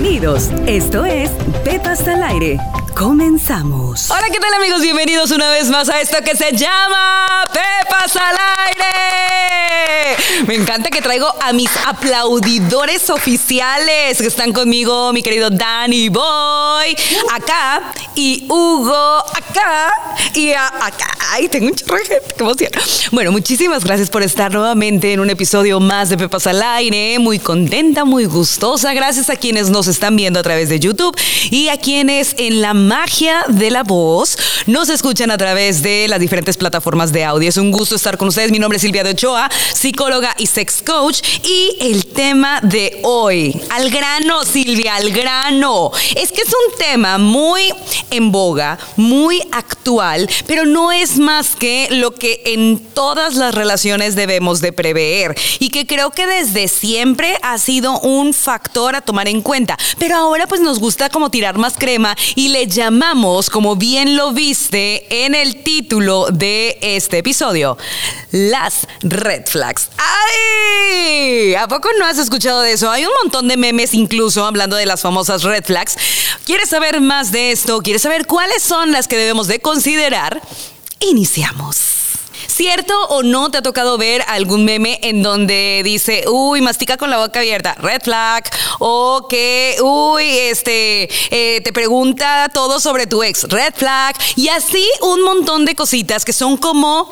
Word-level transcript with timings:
Bienvenidos. 0.00 0.52
Esto 0.68 1.04
es 1.04 1.28
Pepas 1.64 2.06
al 2.06 2.22
aire. 2.22 2.56
Comenzamos. 2.98 4.10
Hola, 4.10 4.26
¿qué 4.32 4.40
tal 4.40 4.52
amigos? 4.54 4.82
Bienvenidos 4.82 5.30
una 5.30 5.48
vez 5.50 5.70
más 5.70 5.88
a 5.88 6.00
esto 6.00 6.16
que 6.24 6.34
se 6.34 6.50
llama 6.56 7.44
Pepas 7.52 8.16
al 8.16 8.36
aire. 8.66 10.16
Me 10.48 10.56
encanta 10.56 10.90
que 10.90 11.00
traigo 11.00 11.32
a 11.40 11.52
mis 11.52 11.70
aplaudidores 11.86 13.08
oficiales 13.10 14.18
que 14.18 14.26
están 14.26 14.52
conmigo, 14.52 15.12
mi 15.12 15.22
querido 15.22 15.48
Danny 15.48 16.08
Boy, 16.08 16.96
acá, 17.30 17.92
y 18.16 18.46
Hugo, 18.48 19.18
acá, 19.18 19.92
y 20.34 20.50
acá. 20.52 21.16
Ay, 21.30 21.48
tengo 21.48 21.66
un 21.66 21.74
chorro 21.74 21.98
de 21.98 22.04
gente, 22.04 22.34
qué 22.36 22.42
emoción. 22.42 22.70
Bueno, 23.12 23.30
muchísimas 23.30 23.84
gracias 23.84 24.10
por 24.10 24.22
estar 24.22 24.52
nuevamente 24.52 25.12
en 25.12 25.20
un 25.20 25.30
episodio 25.30 25.78
más 25.78 26.08
de 26.08 26.16
Pepas 26.16 26.46
al 26.46 26.62
aire. 26.62 27.18
Muy 27.18 27.38
contenta, 27.38 28.04
muy 28.04 28.24
gustosa. 28.24 28.92
Gracias 28.94 29.30
a 29.30 29.36
quienes 29.36 29.70
nos 29.70 29.86
están 29.86 30.16
viendo 30.16 30.40
a 30.40 30.42
través 30.42 30.68
de 30.68 30.80
YouTube 30.80 31.16
y 31.50 31.68
a 31.68 31.76
quienes 31.76 32.34
en 32.38 32.60
la 32.60 32.74
magia 32.88 33.44
de 33.48 33.70
la 33.70 33.82
voz 33.82 34.38
nos 34.66 34.88
escuchan 34.88 35.30
a 35.30 35.36
través 35.36 35.82
de 35.82 36.08
las 36.08 36.20
diferentes 36.20 36.56
plataformas 36.56 37.12
de 37.12 37.22
audio. 37.22 37.46
Es 37.46 37.58
un 37.58 37.70
gusto 37.70 37.96
estar 37.96 38.16
con 38.16 38.28
ustedes. 38.28 38.50
Mi 38.50 38.58
nombre 38.58 38.76
es 38.76 38.82
Silvia 38.82 39.04
de 39.04 39.10
Ochoa, 39.10 39.50
psicóloga 39.74 40.34
y 40.38 40.46
sex 40.46 40.82
coach. 40.84 41.20
Y 41.44 41.76
el 41.80 42.06
tema 42.06 42.60
de 42.62 43.00
hoy, 43.04 43.60
al 43.68 43.90
grano, 43.90 44.42
Silvia, 44.44 44.96
al 44.96 45.10
grano. 45.10 45.90
Es 46.16 46.32
que 46.32 46.40
es 46.40 46.48
un 46.48 46.78
tema 46.78 47.18
muy 47.18 47.74
en 48.10 48.32
boga, 48.32 48.78
muy 48.96 49.42
actual, 49.52 50.28
pero 50.46 50.64
no 50.64 50.90
es 50.90 51.18
más 51.18 51.56
que 51.56 51.88
lo 51.90 52.14
que 52.14 52.40
en 52.46 52.78
todas 52.94 53.34
las 53.34 53.54
relaciones 53.54 54.16
debemos 54.16 54.62
de 54.62 54.72
prever 54.72 55.38
y 55.58 55.68
que 55.68 55.86
creo 55.86 56.10
que 56.10 56.26
desde 56.26 56.68
siempre 56.68 57.36
ha 57.42 57.58
sido 57.58 58.00
un 58.00 58.32
factor 58.32 58.96
a 58.96 59.02
tomar 59.02 59.28
en 59.28 59.42
cuenta. 59.42 59.76
Pero 59.98 60.16
ahora 60.16 60.46
pues 60.46 60.62
nos 60.62 60.78
gusta 60.78 61.10
como 61.10 61.30
tirar 61.30 61.58
más 61.58 61.74
crema 61.76 62.16
y 62.34 62.48
le 62.48 62.66
llamamos, 62.78 63.50
como 63.50 63.74
bien 63.74 64.16
lo 64.16 64.30
viste 64.30 65.24
en 65.26 65.34
el 65.34 65.64
título 65.64 66.28
de 66.30 66.78
este 66.80 67.18
episodio, 67.18 67.76
las 68.30 68.86
red 69.00 69.46
flags. 69.46 69.90
¡Ay! 69.96 71.56
¿A 71.56 71.66
poco 71.66 71.88
no 71.98 72.06
has 72.06 72.18
escuchado 72.18 72.60
de 72.60 72.74
eso? 72.74 72.88
Hay 72.88 73.04
un 73.04 73.10
montón 73.20 73.48
de 73.48 73.56
memes 73.56 73.94
incluso 73.94 74.46
hablando 74.46 74.76
de 74.76 74.86
las 74.86 75.00
famosas 75.00 75.42
red 75.42 75.64
flags. 75.64 75.96
¿Quieres 76.46 76.68
saber 76.68 77.00
más 77.00 77.32
de 77.32 77.50
esto? 77.50 77.80
¿Quieres 77.80 78.02
saber 78.02 78.26
cuáles 78.26 78.62
son 78.62 78.92
las 78.92 79.08
que 79.08 79.16
debemos 79.16 79.48
de 79.48 79.58
considerar? 79.58 80.40
Iniciamos. 81.00 81.87
¿Cierto 82.58 82.92
o 83.10 83.22
no 83.22 83.52
te 83.52 83.58
ha 83.58 83.62
tocado 83.62 83.96
ver 83.98 84.24
algún 84.26 84.64
meme 84.64 84.98
en 85.04 85.22
donde 85.22 85.80
dice, 85.84 86.24
uy, 86.26 86.60
mastica 86.60 86.96
con 86.96 87.08
la 87.08 87.18
boca 87.18 87.38
abierta, 87.38 87.76
red 87.78 88.02
flag, 88.02 88.50
o 88.80 89.28
que, 89.28 89.76
uy, 89.80 90.24
este, 90.26 91.08
eh, 91.30 91.60
te 91.60 91.72
pregunta 91.72 92.50
todo 92.52 92.80
sobre 92.80 93.06
tu 93.06 93.22
ex, 93.22 93.44
red 93.44 93.72
flag, 93.76 94.16
y 94.34 94.48
así 94.48 94.84
un 95.02 95.22
montón 95.22 95.66
de 95.66 95.76
cositas 95.76 96.24
que 96.24 96.32
son 96.32 96.56
como 96.56 97.08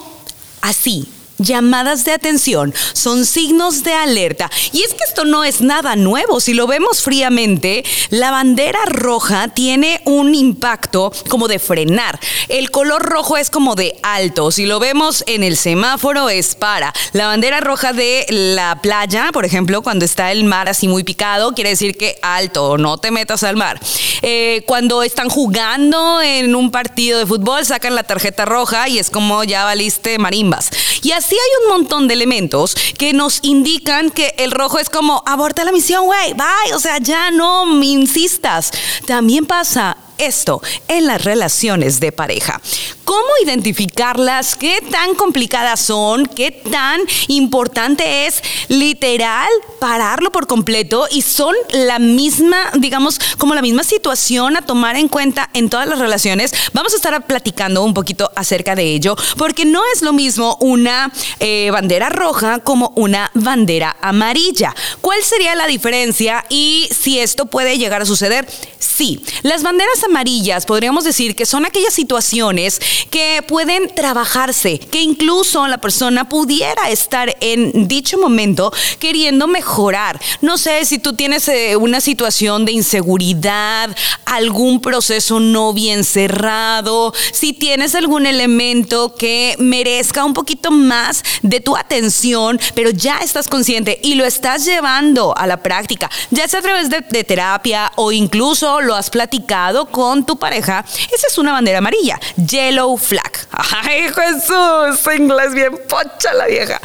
así, 0.62 1.08
llamadas 1.39 2.05
de 2.05 2.12
atención, 2.12 2.75
son 2.92 3.27
signos 3.27 3.83
de 3.83 3.92
alerta. 3.92 4.51
Y 4.73 4.83
es 4.83 4.95
que 4.95 5.05
esto 5.05 5.25
no 5.25 5.45
es 5.45 5.61
nada 5.61 5.97
nuevo. 5.97 6.41
Si 6.41 6.55
lo 6.55 6.67
vemos 6.67 7.03
fríamente, 7.03 7.84
la 8.11 8.31
bandera 8.31 8.81
roja 8.87 9.48
tiene 9.48 10.01
un 10.05 10.34
impacto 10.34 11.12
como 11.28 11.48
de 11.48 11.59
frenar. 11.59 12.19
El 12.48 12.70
color 12.70 13.03
rojo 13.03 13.37
es 13.37 13.51
como 13.51 13.75
de 13.75 13.95
alto. 14.03 14.51
Si 14.51 14.67
lo 14.67 14.78
vemos 14.78 15.25
en 15.27 15.43
el 15.43 15.56
semáforo 15.56 16.28
es 16.28 16.55
para. 16.55 16.93
La 17.12 17.27
bandera 17.27 17.61
roja 17.61 17.93
de 17.93 18.27
la 18.28 18.81
playa, 18.83 19.31
por 19.33 19.45
ejemplo, 19.45 19.83
cuando 19.83 20.05
está 20.05 20.33
el 20.33 20.45
mar 20.45 20.69
así 20.69 20.89
muy 20.89 21.05
picado, 21.05 21.53
quiere 21.53 21.71
decir 21.71 21.97
que 21.97 22.19
alto, 22.23 22.78
no 22.78 22.98
te 22.98 23.11
metas 23.11 23.43
al 23.43 23.56
mar. 23.56 23.81
Eh, 24.23 24.62
cuando 24.67 25.03
están 25.03 25.28
jugando 25.28 26.21
en 26.23 26.55
un 26.55 26.71
partido 26.71 27.19
de 27.19 27.27
fútbol, 27.27 27.65
sacan 27.65 27.95
la 27.95 28.05
tarjeta 28.05 28.45
roja 28.45 28.89
y 28.89 28.98
es 28.98 29.11
como 29.11 29.45
ya 29.45 29.65
valiste 29.65 30.19
marimbas. 30.19 30.71
Y 31.03 31.12
así 31.12 31.25
hay 31.34 31.64
un 31.64 31.69
montón 31.69 32.06
de 32.09 32.14
elementos 32.14 32.76
que 32.97 33.12
nos 33.12 33.41
indican 33.42 34.10
que 34.10 34.34
el 34.38 34.53
rojo 34.53 34.78
es 34.78 34.88
como 34.88 35.22
aborta 35.26 35.64
la 35.64 35.72
misión, 35.72 36.04
güey, 36.04 36.34
bye, 36.34 36.75
o 36.75 36.78
sea, 36.78 36.98
ya 36.98 37.31
no 37.31 37.66
me 37.66 37.87
insistas. 37.87 38.70
También 39.06 39.47
pasa 39.47 39.97
esto 40.19 40.60
en 40.88 41.06
las 41.06 41.25
relaciones 41.25 42.00
de 42.00 42.12
pareja. 42.12 42.60
¿Cómo 43.04 43.28
identificarlas? 43.44 44.56
¿Qué 44.56 44.82
tan 44.91 45.15
complicadas 45.15 45.81
son? 45.81 46.27
¿Qué 46.27 46.50
tan 46.50 47.00
importante 47.28 48.27
es 48.27 48.43
literal 48.66 49.49
pararlo 49.78 50.32
por 50.32 50.49
completo? 50.49 51.06
Y 51.12 51.22
son 51.22 51.54
la 51.71 52.00
misma, 52.00 52.72
digamos, 52.78 53.21
como 53.38 53.54
la 53.54 53.62
misma 53.62 53.84
situación 53.84 54.56
a 54.56 54.62
tomar 54.62 54.97
en 54.97 55.06
cuenta 55.06 55.49
en 55.53 55.71
todas 55.71 55.87
las 55.87 56.00
relaciones. 56.00 56.53
Vamos 56.72 56.94
a 56.94 56.97
estar 56.97 57.27
platicando 57.27 57.84
un 57.84 57.94
poquito 57.94 58.31
acerca 58.34 58.75
de 58.75 58.83
ello, 58.83 59.16
porque 59.38 59.65
no 59.65 59.83
es 59.94 60.03
lo 60.03 60.12
mismo 60.12 60.56
una 60.60 61.12
eh, 61.38 61.71
bandera 61.71 62.09
roja 62.09 62.59
como 62.59 62.93
una 62.97 63.31
bandera 63.34 63.97
amarilla. 64.00 64.75
¿Cuál 65.00 65.22
sería 65.22 65.54
la 65.54 65.69
diferencia 65.69 66.44
y 66.48 66.88
si 66.91 67.21
esto 67.21 67.47
puede 67.47 67.78
llegar 67.78 68.03
a 68.03 68.06
suceder? 68.06 68.48
Sí, 68.78 69.22
las 69.43 69.62
banderas 69.62 70.03
amarillas 70.06 70.67
podríamos 70.67 71.05
decir 71.05 71.34
que 71.37 71.47
son 71.47 71.67
aquellas 71.67 71.94
situaciones 71.94 72.81
que 73.11 73.43
pueden 73.47 73.94
trabajarse, 73.94 74.78
que 74.78 75.03
incluso 75.03 75.67
la 75.67 75.78
persona 75.78 76.28
pudiera 76.28 76.91
estar 76.91 77.37
en 77.41 77.89
dicho 77.89 78.19
momento 78.19 78.72
queriendo 78.99 79.47
mejorar. 79.47 80.21
No 80.41 80.59
sé 80.59 80.84
si 80.84 80.99
tú 80.99 81.15
tienes 81.15 81.49
eh, 81.49 81.77
una 81.77 82.00
situación 82.00 82.65
de 82.65 82.72
inseguridad, 82.72 83.97
algún 84.25 84.81
proceso 84.81 85.41
no 85.41 85.72
bien 85.72 86.05
cerrado, 86.05 87.12
si 87.33 87.53
tienes 87.53 87.95
algún 87.95 88.27
elemento 88.27 89.15
que 89.15 89.56
merezca 89.59 90.25
un 90.25 90.34
poquito 90.34 90.71
más 90.71 91.22
de 91.43 91.61
tu 91.61 91.77
atención, 91.77 92.59
pero 92.75 92.91
ya 92.91 93.19
estás 93.19 93.49
consciente 93.49 94.00
y 94.03 94.15
lo 94.15 94.25
estás 94.25 94.65
llevando 94.65 95.37
a 95.37 95.47
la 95.47 95.62
práctica, 95.62 96.11
ya 96.31 96.49
sea 96.49 96.61
a 96.61 96.62
través 96.62 96.91
de, 96.91 97.00
de 97.00 97.25
terapia 97.25 97.93
o 97.97 98.12
incluso 98.12 98.81
lo 98.81 98.95
has 98.95 99.11
platicado 99.11 99.87
con 99.97 100.27
tu 100.27 100.37
pareja, 100.39 100.84
esa 101.11 101.27
es 101.27 101.39
una 101.39 101.53
bandera 101.53 101.79
amarilla, 101.79 102.21
yellow 102.37 102.99
flag. 102.99 103.33
Ay, 103.83 104.11
Jesús, 104.11 105.01
inglés 105.17 105.55
bien 105.55 105.73
pocha 105.89 106.34
la 106.34 106.45
vieja. 106.45 106.79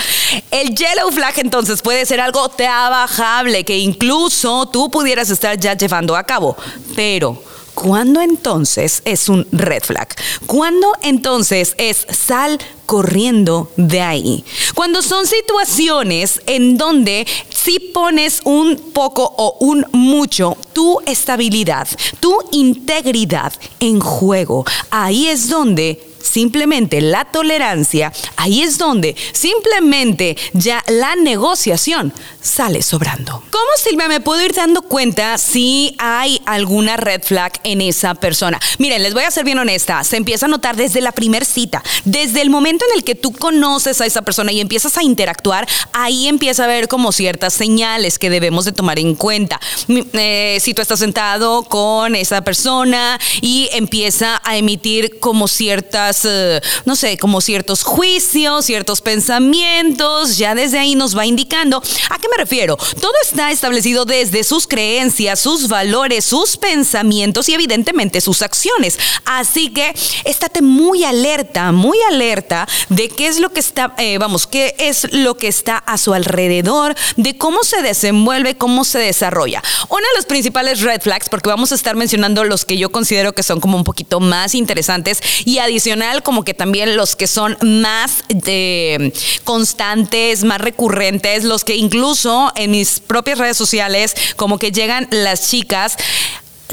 El 0.49 0.73
yellow 0.73 1.11
flag 1.11 1.33
entonces 1.39 1.81
puede 1.81 2.05
ser 2.05 2.21
algo 2.21 2.47
trabajable 2.47 3.65
que 3.65 3.77
incluso 3.77 4.65
tú 4.67 4.89
pudieras 4.89 5.29
estar 5.29 5.59
ya 5.59 5.73
llevando 5.73 6.15
a 6.15 6.23
cabo, 6.23 6.55
pero 6.95 7.43
¿Cuándo 7.73 8.21
entonces 8.21 9.01
es 9.05 9.29
un 9.29 9.47
red 9.51 9.83
flag? 9.83 10.07
¿Cuándo 10.45 10.91
entonces 11.01 11.73
es 11.77 12.05
sal 12.09 12.59
corriendo 12.85 13.71
de 13.77 14.01
ahí? 14.01 14.43
Cuando 14.75 15.01
son 15.01 15.25
situaciones 15.25 16.41
en 16.45 16.77
donde 16.77 17.25
si 17.49 17.79
pones 17.79 18.41
un 18.43 18.75
poco 18.93 19.33
o 19.37 19.57
un 19.59 19.85
mucho 19.93 20.57
tu 20.73 20.99
estabilidad, 21.05 21.87
tu 22.19 22.35
integridad 22.51 23.53
en 23.79 23.99
juego, 23.99 24.65
ahí 24.89 25.27
es 25.27 25.47
donde 25.49 26.10
simplemente 26.31 27.01
la 27.01 27.25
tolerancia, 27.25 28.13
ahí 28.37 28.61
es 28.61 28.77
donde 28.77 29.15
simplemente 29.33 30.37
ya 30.53 30.83
la 30.87 31.15
negociación 31.15 32.13
sale 32.41 32.81
sobrando. 32.81 33.43
¿Cómo 33.51 33.65
Silvia 33.77 34.07
me 34.07 34.21
puedo 34.21 34.43
ir 34.43 34.53
dando 34.53 34.81
cuenta 34.81 35.37
si 35.37 35.95
hay 35.99 36.41
alguna 36.45 36.97
red 36.97 37.21
flag 37.21 37.53
en 37.63 37.81
esa 37.81 38.15
persona? 38.15 38.59
Miren, 38.79 39.03
les 39.03 39.13
voy 39.13 39.23
a 39.23 39.31
ser 39.31 39.45
bien 39.45 39.59
honesta, 39.59 40.03
se 40.03 40.17
empieza 40.17 40.45
a 40.45 40.49
notar 40.49 40.75
desde 40.75 41.01
la 41.01 41.11
primer 41.11 41.45
cita, 41.45 41.83
desde 42.05 42.41
el 42.41 42.49
momento 42.49 42.85
en 42.89 42.97
el 42.97 43.03
que 43.03 43.15
tú 43.15 43.33
conoces 43.33 44.01
a 44.01 44.05
esa 44.05 44.21
persona 44.21 44.51
y 44.51 44.61
empiezas 44.61 44.97
a 44.97 45.03
interactuar, 45.03 45.67
ahí 45.93 46.27
empieza 46.27 46.63
a 46.63 46.67
ver 46.67 46.87
como 46.87 47.11
ciertas 47.11 47.53
señales 47.53 48.17
que 48.17 48.29
debemos 48.29 48.65
de 48.65 48.71
tomar 48.71 48.99
en 48.99 49.15
cuenta. 49.15 49.59
Eh, 49.87 50.57
si 50.61 50.73
tú 50.73 50.81
estás 50.81 50.99
sentado 50.99 51.63
con 51.63 52.15
esa 52.15 52.41
persona 52.41 53.19
y 53.41 53.69
empieza 53.73 54.41
a 54.43 54.57
emitir 54.57 55.19
como 55.19 55.47
ciertas, 55.47 56.20
eh, 56.25 56.61
no 56.85 56.95
sé, 56.95 57.17
como 57.17 57.41
ciertos 57.41 57.83
juicios, 57.83 58.65
ciertos 58.65 59.01
pensamientos, 59.01 60.37
ya 60.37 60.55
desde 60.55 60.79
ahí 60.79 60.95
nos 60.95 61.17
va 61.17 61.25
indicando 61.25 61.81
a 62.09 62.17
qué 62.19 62.27
me 62.29 62.37
refiero? 62.37 62.77
Todo 62.77 63.13
está 63.23 63.51
establecido 63.51 64.05
desde 64.05 64.43
sus 64.43 64.67
creencias, 64.67 65.39
sus 65.39 65.67
valores, 65.67 66.25
sus 66.25 66.57
pensamientos 66.57 67.49
y 67.49 67.53
evidentemente 67.53 68.21
sus 68.21 68.41
acciones. 68.41 68.97
Así 69.25 69.69
que 69.69 69.93
estate 70.25 70.61
muy 70.61 71.03
alerta, 71.03 71.71
muy 71.71 71.97
alerta 72.09 72.67
de 72.89 73.09
qué 73.09 73.27
es 73.27 73.39
lo 73.39 73.51
que 73.51 73.59
está, 73.59 73.93
eh, 73.97 74.17
vamos, 74.17 74.47
qué 74.47 74.75
es 74.77 75.11
lo 75.13 75.37
que 75.37 75.47
está 75.47 75.77
a 75.77 75.97
su 75.97 76.13
alrededor, 76.13 76.95
de 77.17 77.37
cómo 77.37 77.63
se 77.63 77.81
desenvuelve, 77.81 78.57
cómo 78.57 78.83
se 78.83 78.99
desarrolla. 78.99 79.61
una 79.89 80.07
de 80.07 80.15
las 80.15 80.25
principales 80.25 80.81
red 80.81 81.01
flags, 81.01 81.29
porque 81.29 81.49
vamos 81.49 81.71
a 81.71 81.75
estar 81.75 81.95
mencionando 81.95 82.43
los 82.43 82.65
que 82.65 82.77
yo 82.77 82.91
considero 82.91 83.33
que 83.33 83.43
son 83.43 83.59
como 83.59 83.77
un 83.77 83.83
poquito 83.83 84.19
más 84.19 84.55
interesantes 84.55 85.21
y 85.45 85.59
adicional 85.59 86.10
como 86.19 86.43
que 86.43 86.53
también 86.53 86.95
los 86.95 87.15
que 87.15 87.27
son 87.27 87.57
más 87.61 88.23
eh, 88.29 89.13
constantes, 89.43 90.43
más 90.43 90.59
recurrentes, 90.59 91.43
los 91.43 91.63
que 91.63 91.75
incluso 91.75 92.51
en 92.55 92.71
mis 92.71 92.99
propias 92.99 93.39
redes 93.39 93.57
sociales 93.57 94.15
como 94.35 94.59
que 94.59 94.71
llegan 94.71 95.07
las 95.11 95.49
chicas 95.49 95.97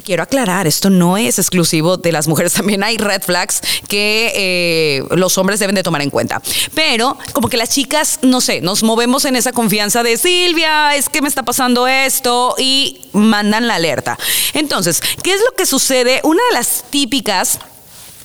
quiero 0.03 0.23
aclarar, 0.23 0.67
esto 0.67 0.91
no 0.91 1.17
es 1.17 1.39
exclusivo 1.39 1.97
de 1.97 2.13
las 2.13 2.29
mujeres, 2.29 2.53
también 2.55 2.83
hay 2.83 2.97
red 2.97 3.23
flags 3.23 3.61
que 3.89 4.33
eh, 4.35 5.05
los 5.17 5.37
hombres 5.39 5.61
deben 5.61 5.75
de 5.75 5.83
tomar 5.83 6.03
en 6.03 6.11
cuenta. 6.11 6.41
Pero 6.75 7.17
como 7.33 7.49
que 7.49 7.57
las 7.57 7.71
chicas, 7.71 8.19
no 8.23 8.41
sé, 8.41 8.61
nos 8.61 8.83
movemos 8.83 9.25
en 9.25 9.37
esa 9.37 9.53
confianza 9.53 10.03
de 10.03 10.17
Silvia, 10.17 10.97
es 10.97 11.09
que 11.09 11.23
me 11.23 11.29
está 11.29 11.43
pasando 11.43 11.87
esto 11.87 12.55
y 12.59 13.09
mandan 13.13 13.67
la 13.67 13.77
alerta. 13.77 14.19
Entonces, 14.55 15.03
¿qué 15.23 15.33
es 15.33 15.41
lo 15.41 15.55
que 15.57 15.67
sucede? 15.67 16.21
Una 16.25 16.41
de 16.51 16.55
las 16.55 16.85
típicas 16.91 17.59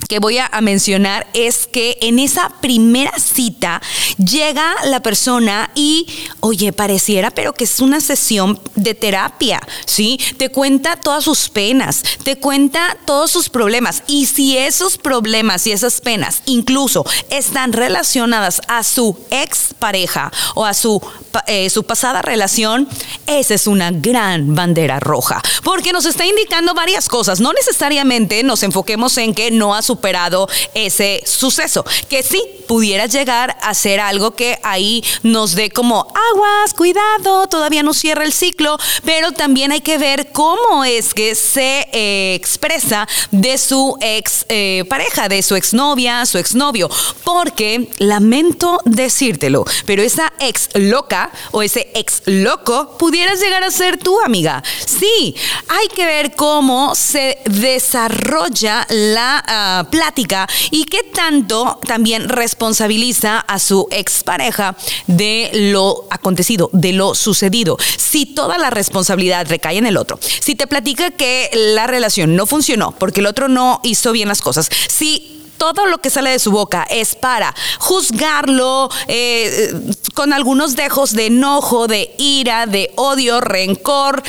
que 0.07 0.19
voy 0.19 0.37
a, 0.37 0.49
mencionar 0.61 1.27
es 1.33 1.67
que 1.67 1.97
en 2.01 2.19
esa 2.19 2.49
primera 2.61 3.11
cita 3.19 3.81
llega 4.17 4.75
la 4.85 5.01
persona 5.01 5.71
y, 5.75 6.07
oye, 6.39 6.71
pareciera, 6.71 7.31
pero 7.31 7.53
que 7.53 7.65
es 7.65 7.79
una 7.79 7.99
sesión 7.99 8.59
de 8.75 8.93
terapia, 8.93 9.59
¿sí? 9.85 10.19
Te 10.37 10.49
cuenta 10.49 10.95
todas 10.95 11.23
sus 11.23 11.49
penas, 11.49 12.03
te 12.23 12.37
cuenta 12.37 12.97
todos 13.05 13.31
sus 13.31 13.49
problemas. 13.49 14.03
Y 14.07 14.27
si 14.27 14.57
esos 14.57 14.97
problemas 14.97 15.67
y 15.67 15.71
esas 15.71 16.01
penas 16.01 16.43
incluso 16.45 17.05
están 17.29 17.73
relacionadas 17.73 18.61
a 18.67 18.83
su 18.83 19.17
ex 19.31 19.73
pareja 19.77 20.31
o 20.55 20.65
a 20.65 20.73
su, 20.73 21.01
eh, 21.47 21.69
su 21.69 21.83
pasada 21.83 22.21
relación, 22.21 22.87
esa 23.27 23.53
es 23.53 23.67
una 23.67 23.91
gran 23.91 24.55
bandera 24.55 24.99
roja, 24.99 25.41
porque 25.63 25.91
nos 25.91 26.05
está 26.05 26.25
indicando 26.25 26.73
varias 26.73 27.09
cosas. 27.09 27.39
No 27.39 27.53
necesariamente 27.53 28.43
nos 28.43 28.63
enfoquemos 28.63 29.17
en 29.17 29.33
que 29.33 29.51
no 29.51 29.75
ha 29.75 29.81
superado 29.93 30.47
ese 30.73 31.21
suceso, 31.25 31.85
que 32.09 32.23
sí 32.23 32.41
pudiera 32.67 33.05
llegar 33.05 33.55
a 33.61 33.73
ser 33.73 33.99
algo 33.99 34.31
que 34.31 34.57
ahí 34.63 35.03
nos 35.21 35.53
dé 35.53 35.69
como 35.69 36.07
aguas, 36.31 36.73
cuidado, 36.75 37.47
todavía 37.47 37.83
no 37.83 37.93
cierra 37.93 38.23
el 38.23 38.33
ciclo, 38.33 38.77
pero 39.05 39.31
también 39.31 39.71
hay 39.71 39.81
que 39.81 39.99
ver 39.99 40.31
cómo 40.31 40.83
es 40.83 41.13
que 41.13 41.35
se 41.35 41.87
eh, 41.91 42.33
expresa 42.33 43.07
de 43.29 43.57
su 43.57 43.95
ex 44.01 44.45
eh, 44.49 44.83
pareja, 44.89 45.29
de 45.29 45.43
su 45.43 45.55
exnovia, 45.55 46.25
su 46.25 46.39
exnovio, 46.39 46.89
porque 47.23 47.89
lamento 47.99 48.79
decírtelo, 48.85 49.65
pero 49.85 50.01
esa 50.01 50.33
ex 50.39 50.69
loca 50.73 51.31
o 51.51 51.61
ese 51.61 51.91
ex 51.93 52.23
loco 52.25 52.97
pudieras 52.97 53.39
llegar 53.39 53.63
a 53.63 53.69
ser 53.69 53.97
tu 53.97 54.19
amiga. 54.21 54.63
Sí, 54.85 55.35
hay 55.67 55.87
que 55.89 56.05
ver 56.05 56.35
cómo 56.35 56.95
se 56.95 57.37
desarrolla 57.45 58.87
la 58.89 59.82
plática 59.89 60.47
y 60.71 60.85
qué 60.85 61.03
tanto 61.03 61.79
también 61.85 62.29
responsabiliza 62.29 63.39
a 63.39 63.59
su 63.59 63.87
expareja 63.91 64.75
de 65.07 65.49
lo 65.53 66.05
acontecido, 66.09 66.69
de 66.73 66.93
lo 66.93 67.15
sucedido. 67.15 67.77
Si 67.97 68.25
toda 68.25 68.57
la 68.57 68.69
responsabilidad 68.69 69.47
recae 69.47 69.77
en 69.77 69.85
el 69.85 69.97
otro, 69.97 70.19
si 70.21 70.55
te 70.55 70.67
platica 70.67 71.11
que 71.11 71.49
la 71.53 71.87
relación 71.87 72.35
no 72.35 72.45
funcionó 72.45 72.93
porque 72.97 73.19
el 73.21 73.27
otro 73.27 73.47
no 73.47 73.79
hizo 73.83 74.11
bien 74.11 74.27
las 74.27 74.41
cosas, 74.41 74.69
si 74.87 75.41
todo 75.57 75.85
lo 75.85 75.99
que 75.99 76.09
sale 76.09 76.31
de 76.31 76.39
su 76.39 76.51
boca 76.51 76.85
es 76.89 77.15
para 77.15 77.55
juzgarlo 77.79 78.89
eh, 79.07 79.73
con 80.13 80.33
algunos 80.33 80.75
dejos 80.75 81.13
de 81.13 81.27
enojo, 81.27 81.87
de 81.87 82.13
ira, 82.17 82.65
de 82.65 82.91
odio, 82.95 83.39
rencor, 83.39 84.23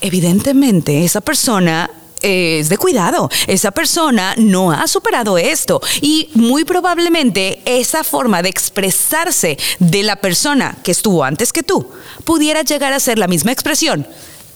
evidentemente 0.00 1.04
esa 1.04 1.20
persona 1.20 1.90
es 2.22 2.68
de 2.68 2.78
cuidado. 2.78 3.28
Esa 3.46 3.70
persona 3.70 4.34
no 4.36 4.72
ha 4.72 4.86
superado 4.86 5.38
esto 5.38 5.80
y 6.00 6.30
muy 6.34 6.64
probablemente 6.64 7.60
esa 7.64 8.04
forma 8.04 8.42
de 8.42 8.48
expresarse 8.48 9.58
de 9.78 10.02
la 10.02 10.16
persona 10.16 10.76
que 10.82 10.92
estuvo 10.92 11.24
antes 11.24 11.52
que 11.52 11.62
tú 11.62 11.90
pudiera 12.24 12.62
llegar 12.62 12.92
a 12.92 13.00
ser 13.00 13.18
la 13.18 13.28
misma 13.28 13.52
expresión 13.52 14.06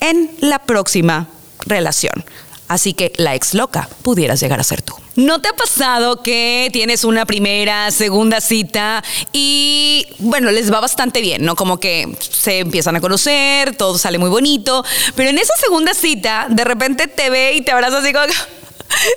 en 0.01 0.31
la 0.41 0.59
próxima 0.61 1.29
relación. 1.65 2.25
Así 2.73 2.95
que 2.95 3.13
la 3.17 3.35
ex 3.35 3.53
loca 3.53 3.87
pudieras 4.01 4.41
llegar 4.41 4.59
a 4.59 4.65
ser 4.65 4.81
tú. 4.81 4.95
¿No 5.15 5.43
te 5.43 5.51
ha 5.51 5.53
pasado 5.53 6.23
que 6.23 6.71
tienes 6.73 7.05
una 7.05 7.27
primera, 7.27 7.91
segunda 7.91 8.41
cita 8.41 9.05
y 9.31 10.07
bueno, 10.21 10.51
les 10.51 10.73
va 10.73 10.81
bastante 10.81 11.21
bien, 11.21 11.45
¿no? 11.45 11.55
Como 11.55 11.79
que 11.79 12.17
se 12.19 12.61
empiezan 12.61 12.97
a 12.97 13.03
conocer, 13.03 13.77
todo 13.77 13.99
sale 13.99 14.17
muy 14.17 14.31
bonito, 14.31 14.83
pero 15.15 15.29
en 15.29 15.37
esa 15.37 15.53
segunda 15.57 15.93
cita 15.93 16.47
de 16.49 16.65
repente 16.65 17.09
te 17.09 17.29
ve 17.29 17.53
y 17.53 17.61
te 17.61 17.73
abraza 17.73 17.99
así 17.99 18.11
como... 18.11 18.25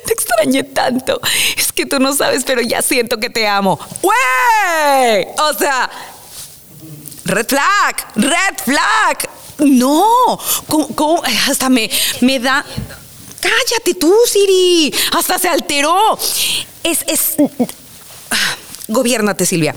Te 0.06 0.14
extrañé 0.14 0.64
tanto. 0.64 1.20
Es 1.58 1.72
que 1.72 1.86
tú 1.86 2.00
no 2.00 2.14
sabes, 2.14 2.44
pero 2.46 2.62
ya 2.62 2.82
siento 2.82 3.18
que 3.18 3.30
te 3.30 3.48
amo. 3.48 3.78
¡Wey! 4.02 5.26
O 5.38 5.54
sea, 5.54 5.90
red 7.26 7.46
flag, 7.48 8.08
red 8.16 8.58
flag. 8.64 9.30
No, 9.60 10.40
¿Cómo, 10.68 11.22
hasta 11.48 11.70
me, 11.70 11.90
me 12.22 12.40
da 12.40 12.66
cállate 13.46 13.94
tú, 13.96 14.14
Siri. 14.26 14.94
Hasta 15.12 15.38
se 15.40 15.48
alteró. 15.48 16.18
Es, 16.84 17.00
es. 17.08 17.36
Gobiernate, 18.88 19.46
Silvia. 19.46 19.76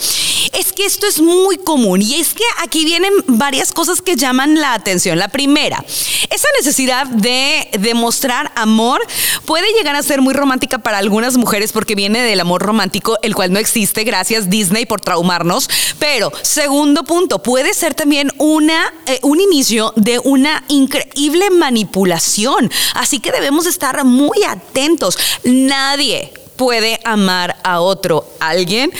Es 0.52 0.72
que 0.72 0.84
esto 0.84 1.06
es 1.06 1.20
muy 1.20 1.56
común 1.56 2.02
y 2.02 2.14
es 2.14 2.34
que 2.34 2.44
aquí 2.58 2.84
vienen 2.84 3.12
varias 3.26 3.72
cosas 3.72 4.02
que 4.02 4.16
llaman 4.16 4.60
la 4.60 4.74
atención. 4.74 5.18
La 5.18 5.28
primera, 5.28 5.84
esa 6.30 6.48
necesidad 6.58 7.06
de 7.06 7.68
demostrar 7.78 8.52
amor 8.54 9.00
puede 9.44 9.72
llegar 9.72 9.96
a 9.96 10.02
ser 10.02 10.20
muy 10.20 10.34
romántica 10.34 10.78
para 10.78 10.98
algunas 10.98 11.36
mujeres 11.36 11.72
porque 11.72 11.94
viene 11.94 12.22
del 12.22 12.40
amor 12.40 12.62
romántico, 12.62 13.16
el 13.22 13.34
cual 13.34 13.52
no 13.52 13.58
existe, 13.58 14.04
gracias 14.04 14.50
Disney 14.50 14.86
por 14.86 15.00
traumarnos. 15.00 15.68
Pero, 15.98 16.32
segundo 16.42 17.04
punto, 17.04 17.42
puede 17.42 17.74
ser 17.74 17.94
también 17.94 18.30
una, 18.38 18.92
eh, 19.06 19.18
un 19.22 19.40
inicio 19.40 19.92
de 19.96 20.18
una 20.18 20.64
increíble 20.68 21.50
manipulación. 21.50 22.70
Así 22.94 23.20
que 23.20 23.32
debemos 23.32 23.66
estar 23.66 24.04
muy 24.04 24.42
atentos. 24.44 25.18
Nadie 25.44 26.32
puede 26.56 27.00
amar 27.04 27.56
a 27.62 27.80
otro 27.80 28.28
alguien 28.40 28.90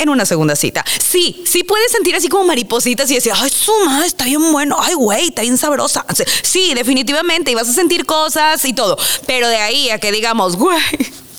en 0.00 0.08
una 0.08 0.26
segunda 0.26 0.56
cita. 0.56 0.84
Sí, 0.98 1.42
sí 1.46 1.62
puedes 1.62 1.92
sentir 1.92 2.16
así 2.16 2.28
como 2.28 2.44
maripositas 2.44 3.10
y 3.10 3.14
decir, 3.14 3.32
ay, 3.34 3.50
su 3.50 3.72
madre 3.84 4.06
está 4.06 4.24
bien 4.24 4.52
bueno, 4.52 4.76
ay, 4.80 4.94
güey, 4.94 5.28
está 5.28 5.42
bien 5.42 5.56
sabrosa. 5.56 6.04
Sí, 6.42 6.74
definitivamente, 6.74 7.50
y 7.50 7.54
vas 7.54 7.68
a 7.68 7.72
sentir 7.72 8.04
cosas 8.06 8.64
y 8.64 8.72
todo. 8.72 8.98
Pero 9.26 9.48
de 9.48 9.56
ahí 9.56 9.90
a 9.90 9.98
que 9.98 10.12
digamos, 10.12 10.56
güey 10.56 10.80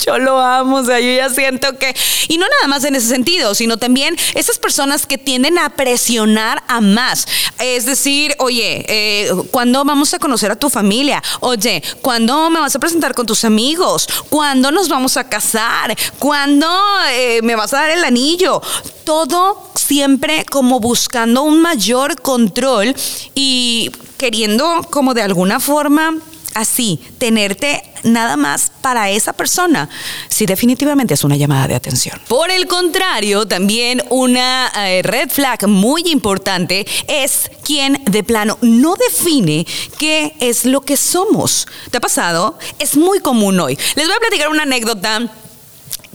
yo 0.05 0.17
lo 0.19 0.39
amo, 0.39 0.77
o 0.77 0.85
sea, 0.85 0.99
yo 0.99 1.13
ya 1.13 1.29
siento 1.29 1.77
que... 1.77 1.95
Y 2.27 2.37
no 2.37 2.45
nada 2.47 2.67
más 2.67 2.83
en 2.83 2.95
ese 2.95 3.07
sentido, 3.07 3.55
sino 3.55 3.77
también 3.77 4.15
esas 4.35 4.59
personas 4.59 5.05
que 5.05 5.17
tienden 5.17 5.57
a 5.57 5.69
presionar 5.69 6.63
a 6.67 6.81
más. 6.81 7.27
Es 7.59 7.85
decir, 7.85 8.35
oye, 8.39 8.85
eh, 8.87 9.31
¿cuándo 9.51 9.83
vamos 9.83 10.13
a 10.13 10.19
conocer 10.19 10.51
a 10.51 10.55
tu 10.55 10.69
familia? 10.69 11.21
Oye, 11.39 11.83
¿cuándo 12.01 12.49
me 12.49 12.59
vas 12.59 12.75
a 12.75 12.79
presentar 12.79 13.13
con 13.13 13.25
tus 13.25 13.45
amigos? 13.45 14.07
¿Cuándo 14.29 14.71
nos 14.71 14.89
vamos 14.89 15.17
a 15.17 15.27
casar? 15.27 15.95
¿Cuándo 16.19 16.67
eh, 17.11 17.41
me 17.43 17.55
vas 17.55 17.73
a 17.73 17.77
dar 17.77 17.91
el 17.91 18.03
anillo? 18.03 18.61
Todo 19.03 19.71
siempre 19.75 20.45
como 20.45 20.79
buscando 20.79 21.43
un 21.43 21.61
mayor 21.61 22.21
control 22.21 22.95
y 23.35 23.91
queriendo 24.17 24.87
como 24.89 25.13
de 25.13 25.23
alguna 25.23 25.59
forma 25.59 26.15
así, 26.53 26.99
tenerte 27.17 27.83
nada 28.03 28.37
más 28.37 28.71
para 28.81 29.09
esa 29.09 29.33
persona, 29.33 29.89
sí 30.27 30.45
definitivamente 30.45 31.13
es 31.13 31.23
una 31.23 31.35
llamada 31.35 31.67
de 31.67 31.75
atención. 31.75 32.19
Por 32.27 32.49
el 32.51 32.67
contrario, 32.67 33.47
también 33.47 34.01
una 34.09 34.71
eh, 34.75 35.01
red 35.03 35.29
flag 35.29 35.67
muy 35.67 36.03
importante 36.07 36.85
es 37.07 37.49
quien 37.63 38.01
de 38.05 38.23
plano 38.23 38.57
no 38.61 38.95
define 38.95 39.65
qué 39.97 40.33
es 40.39 40.65
lo 40.65 40.81
que 40.81 40.97
somos. 40.97 41.67
¿Te 41.89 41.97
ha 41.97 42.01
pasado? 42.01 42.57
Es 42.79 42.97
muy 42.97 43.19
común 43.19 43.59
hoy. 43.59 43.77
Les 43.95 44.07
voy 44.07 44.15
a 44.15 44.19
platicar 44.19 44.49
una 44.49 44.63
anécdota 44.63 45.31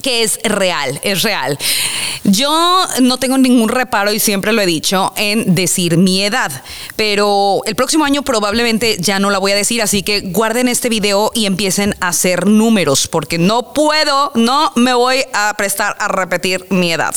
que 0.06 0.22
es 0.22 0.38
real, 0.44 1.00
es 1.02 1.25
real. 1.25 1.58
Yo 2.22 2.86
no 3.00 3.18
tengo 3.18 3.38
ningún 3.38 3.68
reparo 3.68 4.12
y 4.12 4.20
siempre 4.20 4.52
lo 4.52 4.62
he 4.62 4.66
dicho 4.66 5.12
en 5.16 5.56
decir 5.56 5.96
mi 5.96 6.22
edad, 6.22 6.62
pero 6.94 7.60
el 7.66 7.75
próximo 7.75 8.04
año 8.04 8.22
probablemente 8.22 8.98
ya 9.00 9.18
no 9.18 9.30
la 9.30 9.38
voy 9.38 9.50
a 9.50 9.56
decir, 9.56 9.82
así 9.82 10.04
que 10.04 10.20
guarden 10.20 10.68
este 10.68 10.88
video 10.88 11.32
y 11.34 11.46
empiecen 11.46 11.96
a 11.98 12.10
hacer 12.10 12.46
números, 12.46 13.08
porque 13.08 13.36
no 13.36 13.72
puedo, 13.72 14.30
no 14.36 14.70
me 14.76 14.94
voy 14.94 15.25
a 15.32 15.52
prestar 15.58 15.96
a 15.98 16.06
repetir 16.06 16.64
mi 16.70 16.92
edad. 16.92 17.16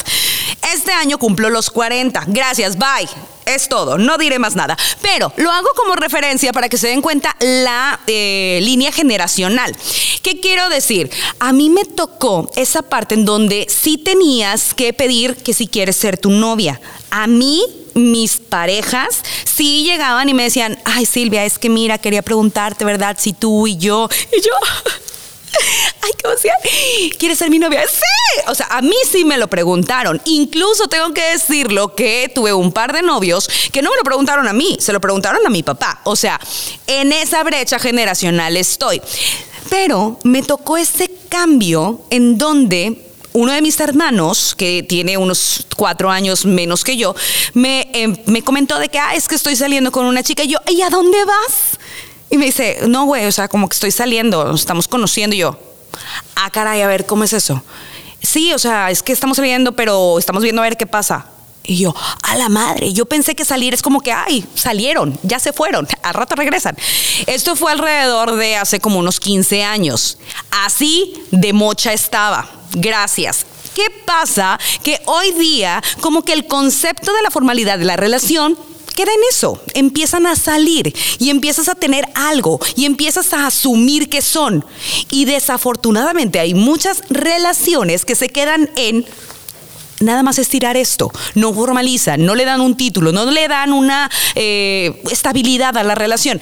Este 0.73 0.91
año 0.91 1.17
cumplo 1.17 1.49
los 1.49 1.69
40. 1.69 2.23
Gracias, 2.27 2.77
bye. 2.77 3.09
Es 3.45 3.67
todo, 3.67 3.97
no 3.97 4.17
diré 4.17 4.37
más 4.37 4.55
nada. 4.55 4.77
Pero 5.01 5.33
lo 5.37 5.51
hago 5.51 5.67
como 5.75 5.95
referencia 5.95 6.53
para 6.53 6.69
que 6.69 6.77
se 6.77 6.87
den 6.87 7.01
cuenta 7.01 7.35
la 7.39 7.99
eh, 8.05 8.59
línea 8.61 8.91
generacional. 8.91 9.75
¿Qué 10.21 10.39
quiero 10.39 10.69
decir? 10.69 11.09
A 11.39 11.51
mí 11.51 11.69
me 11.71 11.85
tocó 11.85 12.51
esa 12.55 12.83
parte 12.83 13.15
en 13.15 13.25
donde 13.25 13.65
sí 13.67 13.97
tenías 13.97 14.75
que 14.75 14.93
pedir 14.93 15.35
que 15.35 15.53
si 15.53 15.67
quieres 15.67 15.95
ser 15.95 16.17
tu 16.17 16.29
novia. 16.29 16.79
A 17.09 17.25
mí 17.25 17.63
mis 17.95 18.37
parejas 18.37 19.23
sí 19.45 19.83
llegaban 19.83 20.29
y 20.29 20.33
me 20.33 20.43
decían, 20.43 20.77
ay 20.85 21.05
Silvia, 21.05 21.45
es 21.45 21.57
que 21.57 21.69
mira, 21.69 21.97
quería 21.97 22.21
preguntarte, 22.21 22.85
¿verdad? 22.85 23.17
Si 23.19 23.33
tú 23.33 23.67
y 23.67 23.77
yo, 23.77 24.09
y 24.31 24.41
yo, 24.41 24.51
ay, 26.01 26.11
qué 26.17 26.27
emoción, 26.27 26.55
¿quieres 27.17 27.37
ser 27.37 27.49
mi 27.49 27.59
novia? 27.59 27.83
Sí, 27.87 28.41
o 28.47 28.55
sea, 28.55 28.67
a 28.69 28.81
mí 28.81 28.95
sí 29.09 29.25
me 29.25 29.37
lo 29.37 29.47
preguntaron. 29.47 30.21
Incluso 30.25 30.87
tengo 30.87 31.13
que 31.13 31.23
decirlo 31.31 31.95
que 31.95 32.31
tuve 32.33 32.53
un 32.53 32.71
par 32.71 32.93
de 32.93 33.01
novios 33.01 33.49
que 33.71 33.81
no 33.81 33.89
me 33.89 33.97
lo 33.97 34.03
preguntaron 34.03 34.47
a 34.47 34.53
mí, 34.53 34.77
se 34.79 34.93
lo 34.93 35.01
preguntaron 35.01 35.45
a 35.45 35.49
mi 35.49 35.63
papá. 35.63 36.01
O 36.03 36.15
sea, 36.15 36.39
en 36.87 37.11
esa 37.11 37.43
brecha 37.43 37.79
generacional 37.79 38.57
estoy. 38.57 39.01
Pero 39.69 40.19
me 40.23 40.41
tocó 40.41 40.77
este 40.77 41.11
cambio 41.29 42.01
en 42.09 42.37
donde 42.37 43.05
uno 43.33 43.51
de 43.51 43.61
mis 43.61 43.79
hermanos, 43.79 44.55
que 44.55 44.83
tiene 44.83 45.17
unos 45.17 45.65
cuatro 45.75 46.09
años 46.09 46.45
menos 46.45 46.83
que 46.83 46.97
yo, 46.97 47.15
me, 47.53 47.89
em, 47.93 48.15
me 48.25 48.41
comentó 48.41 48.79
de 48.79 48.89
que, 48.89 48.97
ah, 48.97 49.13
es 49.15 49.27
que 49.27 49.35
estoy 49.35 49.55
saliendo 49.55 49.91
con 49.91 50.05
una 50.05 50.23
chica. 50.23 50.43
Y 50.43 50.49
yo, 50.49 50.57
¿y 50.67 50.81
a 50.81 50.89
dónde 50.89 51.23
vas? 51.25 51.79
Y 52.29 52.37
me 52.37 52.45
dice, 52.45 52.79
no, 52.87 53.05
güey, 53.05 53.25
o 53.25 53.31
sea, 53.31 53.47
como 53.47 53.67
que 53.67 53.73
estoy 53.73 53.91
saliendo, 53.91 54.43
nos 54.45 54.61
estamos 54.61 54.87
conociendo. 54.87 55.35
Y 55.35 55.39
yo, 55.39 55.59
ah, 56.35 56.49
caray, 56.49 56.81
a 56.81 56.87
ver, 56.87 57.05
¿cómo 57.05 57.23
es 57.23 57.33
eso? 57.33 57.63
Sí, 58.21 58.53
o 58.53 58.59
sea, 58.59 58.91
es 58.91 59.01
que 59.01 59.13
estamos 59.13 59.37
saliendo, 59.37 59.71
pero 59.71 60.19
estamos 60.19 60.43
viendo 60.43 60.61
a 60.61 60.65
ver 60.65 60.77
qué 60.77 60.85
pasa. 60.85 61.25
Y 61.63 61.77
yo, 61.77 61.93
a 62.23 62.35
la 62.35 62.49
madre, 62.49 62.93
yo 62.93 63.05
pensé 63.05 63.35
que 63.35 63.45
salir 63.45 63.73
es 63.73 63.81
como 63.81 64.01
que, 64.01 64.11
ay, 64.11 64.45
salieron, 64.55 65.17
ya 65.23 65.39
se 65.39 65.53
fueron, 65.53 65.87
al 66.03 66.13
rato 66.13 66.35
regresan. 66.35 66.75
Esto 67.27 67.55
fue 67.55 67.71
alrededor 67.71 68.35
de 68.35 68.55
hace 68.55 68.79
como 68.79 68.99
unos 68.99 69.19
15 69.19 69.63
años. 69.63 70.17
Así 70.51 71.13
de 71.31 71.53
mocha 71.53 71.93
estaba. 71.93 72.49
Gracias. 72.73 73.45
¿Qué 73.75 73.87
pasa? 74.05 74.59
Que 74.83 74.99
hoy 75.05 75.31
día 75.33 75.81
como 76.01 76.23
que 76.23 76.33
el 76.33 76.47
concepto 76.47 77.13
de 77.13 77.21
la 77.21 77.31
formalidad 77.31 77.77
de 77.77 77.85
la 77.85 77.97
relación 77.97 78.57
queda 78.99 79.13
en 79.13 79.21
eso. 79.29 79.61
Empiezan 79.75 80.25
a 80.25 80.35
salir 80.35 80.93
y 81.19 81.29
empiezas 81.29 81.69
a 81.69 81.75
tener 81.75 82.03
algo 82.15 82.59
y 82.75 82.83
empiezas 82.83 83.31
a 83.31 83.47
asumir 83.47 84.09
que 84.09 84.21
son. 84.21 84.65
Y 85.09 85.23
desafortunadamente 85.23 86.37
hay 86.37 86.53
muchas 86.53 87.03
relaciones 87.09 88.03
que 88.03 88.15
se 88.15 88.27
quedan 88.27 88.69
en 88.75 89.05
nada 90.01 90.21
más 90.21 90.37
estirar 90.37 90.75
esto, 90.75 91.11
no 91.35 91.53
formalizan, 91.53 92.25
no 92.25 92.35
le 92.35 92.43
dan 92.43 92.59
un 92.59 92.75
título, 92.75 93.13
no 93.13 93.25
le 93.31 93.47
dan 93.47 93.71
una 93.71 94.09
eh, 94.35 95.01
estabilidad 95.09 95.77
a 95.77 95.83
la 95.83 95.95
relación. 95.95 96.41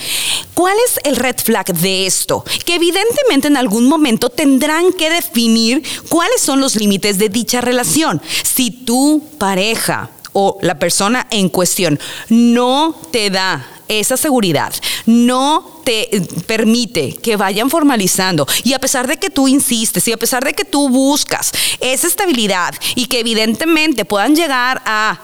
¿Cuál 0.55 0.77
es 0.87 0.99
el 1.03 1.15
red 1.15 1.35
flag 1.37 1.73
de 1.75 2.07
esto? 2.07 2.43
Que 2.65 2.75
evidentemente 2.75 3.47
en 3.47 3.57
algún 3.57 3.85
momento 3.85 4.29
tendrán 4.29 4.93
que 4.93 5.11
definir 5.11 5.83
cuáles 6.09 6.41
son 6.41 6.59
los 6.59 6.75
límites 6.75 7.19
de 7.19 7.29
dicha 7.29 7.61
relación. 7.61 8.19
Si 8.43 8.71
tu 8.71 9.23
pareja 9.37 10.09
o 10.39 10.55
la 10.61 10.77
persona 10.77 11.25
en 11.31 11.49
cuestión 11.49 11.99
no 12.29 12.95
te 13.11 13.31
da 13.31 13.65
esa 13.87 14.17
seguridad, 14.17 14.71
no 15.07 15.81
te 15.83 16.21
permite 16.45 17.13
que 17.13 17.37
vayan 17.37 17.71
formalizando. 17.71 18.45
Y 18.63 18.73
a 18.73 18.79
pesar 18.79 19.07
de 19.07 19.17
que 19.17 19.31
tú 19.31 19.47
insistes 19.47 20.07
y 20.07 20.11
a 20.11 20.17
pesar 20.17 20.43
de 20.43 20.53
que 20.53 20.63
tú 20.63 20.89
buscas 20.89 21.51
esa 21.79 22.05
estabilidad 22.05 22.75
y 22.93 23.07
que 23.07 23.21
evidentemente 23.21 24.05
puedan 24.05 24.35
llegar 24.35 24.83
a 24.85 25.19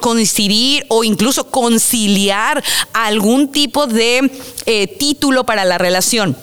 coincidir 0.00 0.84
o 0.88 1.02
incluso 1.02 1.50
conciliar 1.50 2.62
algún 2.92 3.50
tipo 3.50 3.86
de 3.86 4.30
eh, 4.66 4.86
título 4.86 5.46
para 5.46 5.64
la 5.64 5.78
relación 5.78 6.36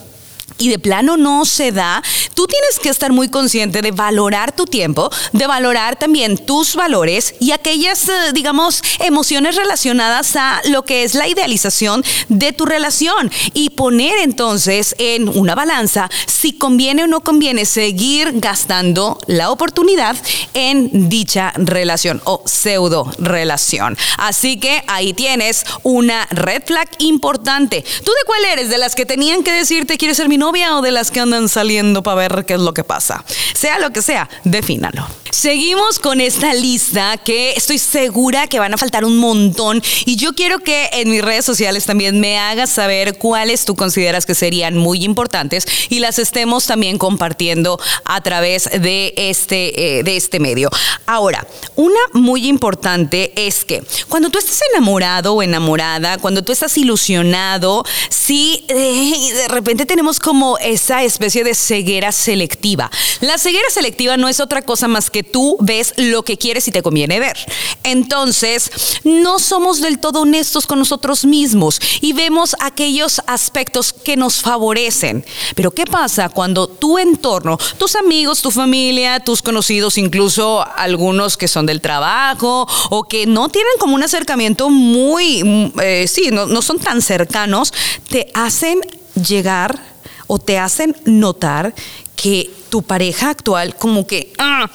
y 0.57 0.69
de 0.69 0.79
plano 0.79 1.17
no 1.17 1.45
se 1.45 1.71
da, 1.71 2.01
tú 2.33 2.47
tienes 2.47 2.79
que 2.79 2.89
estar 2.89 3.11
muy 3.11 3.29
consciente 3.29 3.81
de 3.81 3.91
valorar 3.91 4.55
tu 4.55 4.65
tiempo, 4.65 5.09
de 5.31 5.47
valorar 5.47 5.97
también 5.97 6.37
tus 6.37 6.75
valores 6.75 7.35
y 7.39 7.51
aquellas, 7.51 8.07
eh, 8.09 8.13
digamos, 8.33 8.81
emociones 8.99 9.55
relacionadas 9.55 10.35
a 10.35 10.61
lo 10.69 10.83
que 10.83 11.03
es 11.03 11.15
la 11.15 11.27
idealización 11.27 12.03
de 12.29 12.53
tu 12.53 12.65
relación 12.65 13.31
y 13.53 13.71
poner 13.71 14.17
entonces 14.19 14.95
en 14.97 15.29
una 15.29 15.55
balanza 15.55 16.09
si 16.27 16.53
conviene 16.53 17.03
o 17.03 17.07
no 17.07 17.21
conviene 17.21 17.65
seguir 17.65 18.39
gastando 18.39 19.17
la 19.27 19.51
oportunidad 19.51 20.15
en 20.53 21.09
dicha 21.09 21.53
relación 21.55 22.21
o 22.25 22.43
pseudo 22.45 23.11
relación. 23.17 23.97
Así 24.17 24.59
que 24.59 24.83
ahí 24.87 25.13
tienes 25.13 25.65
una 25.83 26.27
red 26.31 26.63
flag 26.65 26.89
importante. 26.99 27.81
¿Tú 27.81 28.11
de 28.11 28.25
cuál 28.25 28.45
eres? 28.45 28.69
¿De 28.69 28.77
las 28.77 28.95
que 28.95 29.05
tenían 29.05 29.43
que 29.43 29.51
decirte 29.51 29.97
quieres 29.97 30.17
ser 30.17 30.29
mi 30.29 30.37
novia 30.43 30.75
o 30.77 30.81
de 30.81 30.91
las 30.91 31.09
que 31.09 31.21
andan 31.21 31.47
saliendo 31.47 32.03
para 32.03 32.15
ver 32.15 32.45
qué 32.45 32.55
es 32.55 32.59
lo 32.59 32.73
que 32.73 32.83
pasa? 32.83 33.23
Sea 33.53 33.79
lo 33.79 33.91
que 33.91 34.01
sea, 34.01 34.29
defínalo. 34.43 35.07
Seguimos 35.31 35.99
con 35.99 36.21
esta 36.21 36.53
lista 36.53 37.17
que 37.17 37.53
estoy 37.53 37.79
segura 37.79 38.47
que 38.47 38.59
van 38.59 38.73
a 38.73 38.77
faltar 38.77 39.03
un 39.03 39.17
montón 39.17 39.81
y 40.05 40.15
yo 40.17 40.33
quiero 40.33 40.59
que 40.59 40.89
en 40.93 41.09
mis 41.09 41.21
redes 41.21 41.45
sociales 41.45 41.85
también 41.85 42.19
me 42.19 42.37
hagas 42.37 42.69
saber 42.69 43.17
cuáles 43.17 43.65
tú 43.65 43.75
consideras 43.75 44.25
que 44.25 44.35
serían 44.35 44.77
muy 44.77 45.03
importantes 45.03 45.65
y 45.89 45.99
las 45.99 46.19
estemos 46.19 46.65
también 46.65 46.97
compartiendo 46.97 47.79
a 48.05 48.21
través 48.21 48.69
de 48.79 49.13
este, 49.17 49.99
eh, 49.99 50.03
de 50.03 50.17
este 50.17 50.39
medio. 50.39 50.69
Ahora, 51.05 51.47
una 51.75 51.99
muy 52.13 52.47
importante 52.47 53.33
es 53.35 53.65
que 53.65 53.81
cuando 54.09 54.29
tú 54.29 54.39
estás 54.39 54.59
enamorado 54.73 55.33
o 55.33 55.41
enamorada, 55.41 56.17
cuando 56.17 56.43
tú 56.43 56.51
estás 56.51 56.77
ilusionado, 56.77 57.83
sí, 58.09 58.65
eh, 58.67 59.33
de 59.33 59.47
repente 59.47 59.85
tenemos 59.85 60.19
como 60.19 60.32
esa 60.59 61.03
especie 61.03 61.43
de 61.43 61.55
ceguera 61.55 62.11
selectiva. 62.11 62.89
La 63.21 63.37
ceguera 63.37 63.69
selectiva 63.69 64.17
no 64.17 64.27
es 64.27 64.39
otra 64.39 64.61
cosa 64.61 64.87
más 64.87 65.09
que 65.09 65.23
tú 65.23 65.57
ves 65.59 65.93
lo 65.97 66.23
que 66.23 66.37
quieres 66.37 66.67
y 66.67 66.71
te 66.71 66.81
conviene 66.81 67.19
ver. 67.19 67.37
Entonces, 67.83 68.71
no 69.03 69.39
somos 69.39 69.81
del 69.81 69.99
todo 69.99 70.21
honestos 70.21 70.65
con 70.65 70.79
nosotros 70.79 71.25
mismos 71.25 71.79
y 72.01 72.13
vemos 72.13 72.55
aquellos 72.59 73.21
aspectos 73.27 73.93
que 73.93 74.17
nos 74.17 74.41
favorecen. 74.41 75.25
Pero 75.55 75.71
¿qué 75.71 75.85
pasa 75.85 76.29
cuando 76.29 76.67
tu 76.67 76.97
entorno, 76.97 77.57
tus 77.77 77.95
amigos, 77.95 78.41
tu 78.41 78.51
familia, 78.51 79.19
tus 79.19 79.41
conocidos, 79.41 79.97
incluso 79.97 80.65
algunos 80.75 81.37
que 81.37 81.47
son 81.47 81.65
del 81.65 81.81
trabajo 81.81 82.67
o 82.89 83.03
que 83.03 83.25
no 83.25 83.49
tienen 83.49 83.73
como 83.79 83.95
un 83.95 84.03
acercamiento 84.03 84.69
muy, 84.69 85.71
eh, 85.81 86.05
sí, 86.07 86.29
no, 86.31 86.45
no 86.45 86.61
son 86.61 86.79
tan 86.79 87.01
cercanos, 87.01 87.73
te 88.09 88.31
hacen 88.33 88.81
llegar 89.15 89.92
o 90.27 90.39
te 90.39 90.57
hacen 90.57 90.95
notar 91.05 91.73
que 92.15 92.51
tu 92.69 92.81
pareja 92.81 93.29
actual 93.29 93.75
como 93.75 94.07
que, 94.07 94.33
ah, 94.37 94.69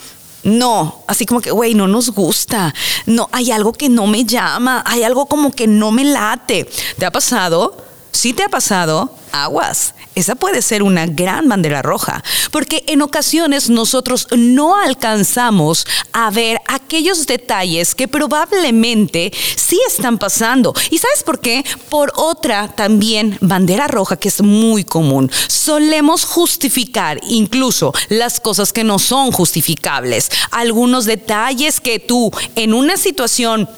no, 0.45 1.03
así 1.07 1.27
como 1.27 1.41
que, 1.41 1.51
güey, 1.51 1.75
no 1.75 1.89
nos 1.89 2.11
gusta. 2.11 2.75
No, 3.07 3.29
hay 3.33 3.51
algo 3.51 3.73
que 3.73 3.89
no 3.89 4.07
me 4.07 4.25
llama, 4.25 4.83
hay 4.87 5.03
algo 5.03 5.27
como 5.27 5.51
que 5.51 5.67
no 5.67 5.91
me 5.91 6.05
late. 6.05 6.69
¿Te 6.99 7.07
ha 7.07 7.11
pasado? 7.11 7.77
Si 8.13 8.33
te 8.33 8.45
ha 8.45 8.49
pasado, 8.49 9.15
aguas. 9.33 9.95
Esa 10.15 10.35
puede 10.35 10.63
ser 10.63 10.83
una 10.83 11.07
gran 11.07 11.49
bandera 11.49 11.83
roja, 11.83 12.25
porque 12.51 12.85
en 12.89 13.03
ocasiones 13.03 13.71
nosotros 13.71 14.27
no 14.37 14.77
alcanzamos 14.77 15.87
a 16.13 16.31
ver 16.31 16.61
aquellos 16.67 17.27
detalles 17.27 17.95
que 17.95 18.09
probablemente 18.09 19.33
sí 19.57 19.81
están 19.87 20.19
pasando. 20.19 20.75
¿Y 20.91 20.99
sabes 20.99 21.23
por 21.23 21.41
qué? 21.41 21.65
Por 21.89 22.13
otra 22.17 22.75
también 22.75 23.39
bandera 23.41 23.87
roja 23.87 24.17
que 24.17 24.29
es 24.29 24.43
muy 24.43 24.85
común. 24.85 25.31
Solemos 25.47 26.25
justificar 26.25 27.21
incluso 27.29 27.93
las 28.09 28.41
cosas 28.41 28.73
que 28.73 28.85
no 28.85 28.99
son 28.99 29.31
justificables. 29.33 30.31
Algunos 30.51 31.05
detalles 31.05 31.81
que 31.81 31.99
tú 31.99 32.31
en 32.57 32.75
una 32.75 32.97
situación 32.97 33.69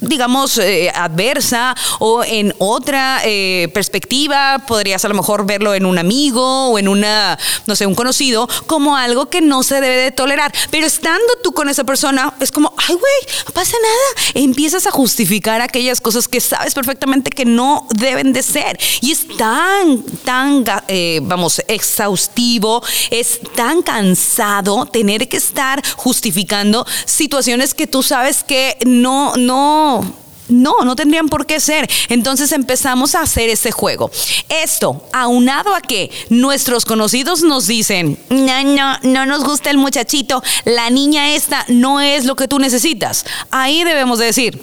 digamos, 0.00 0.58
eh, 0.58 0.90
adversa 0.94 1.74
o 1.98 2.24
en 2.24 2.54
otra 2.58 3.20
eh, 3.24 3.68
perspectiva, 3.74 4.62
podrías 4.66 5.04
a 5.04 5.08
lo 5.08 5.14
mejor 5.14 5.46
verlo 5.46 5.74
en 5.74 5.86
un 5.86 5.98
amigo 5.98 6.68
o 6.68 6.78
en 6.78 6.88
una, 6.88 7.38
no 7.66 7.76
sé, 7.76 7.86
un 7.86 7.94
conocido, 7.94 8.48
como 8.66 8.96
algo 8.96 9.28
que 9.28 9.40
no 9.40 9.62
se 9.62 9.80
debe 9.80 9.96
de 9.96 10.10
tolerar. 10.12 10.52
Pero 10.70 10.86
estando 10.86 11.32
tú 11.42 11.52
con 11.52 11.68
esa 11.68 11.84
persona, 11.84 12.34
es 12.40 12.50
como, 12.50 12.72
ay, 12.76 12.94
güey, 12.94 13.34
no 13.46 13.52
pasa 13.52 13.76
nada. 13.82 14.30
empiezas 14.34 14.86
a 14.86 14.90
justificar 14.90 15.60
aquellas 15.60 16.00
cosas 16.00 16.28
que 16.28 16.40
sabes 16.40 16.74
perfectamente 16.74 17.30
que 17.30 17.44
no 17.44 17.86
deben 17.94 18.32
de 18.32 18.42
ser. 18.42 18.78
Y 19.00 19.12
es 19.12 19.26
tan, 19.36 20.02
tan, 20.24 20.64
eh, 20.88 21.20
vamos, 21.22 21.62
exhaustivo, 21.68 22.82
es 23.10 23.40
tan 23.54 23.82
cansado 23.82 24.86
tener 24.86 25.28
que 25.28 25.36
estar 25.36 25.82
justificando 25.96 26.86
situaciones 27.04 27.74
que 27.74 27.86
tú 27.86 28.02
sabes 28.02 28.44
que 28.44 28.76
no, 28.86 29.34
no, 29.36 29.89
no, 30.50 30.84
no, 30.84 30.96
tendrían 30.96 31.28
por 31.28 31.46
qué 31.46 31.60
ser. 31.60 31.88
Entonces 32.08 32.52
empezamos 32.52 33.14
a 33.14 33.22
hacer 33.22 33.48
ese 33.48 33.70
juego. 33.70 34.10
Esto, 34.48 35.06
aunado 35.12 35.74
a 35.74 35.80
que 35.80 36.10
nuestros 36.28 36.84
conocidos 36.84 37.42
nos 37.42 37.66
dicen, 37.66 38.18
no, 38.28 38.64
no, 38.64 38.98
no 39.02 39.26
nos 39.26 39.44
gusta 39.44 39.70
el 39.70 39.78
muchachito, 39.78 40.42
la 40.64 40.90
niña 40.90 41.34
esta 41.34 41.64
no 41.68 42.00
es 42.00 42.24
lo 42.24 42.36
que 42.36 42.48
tú 42.48 42.58
necesitas. 42.58 43.24
Ahí 43.50 43.84
debemos 43.84 44.18
decir, 44.18 44.60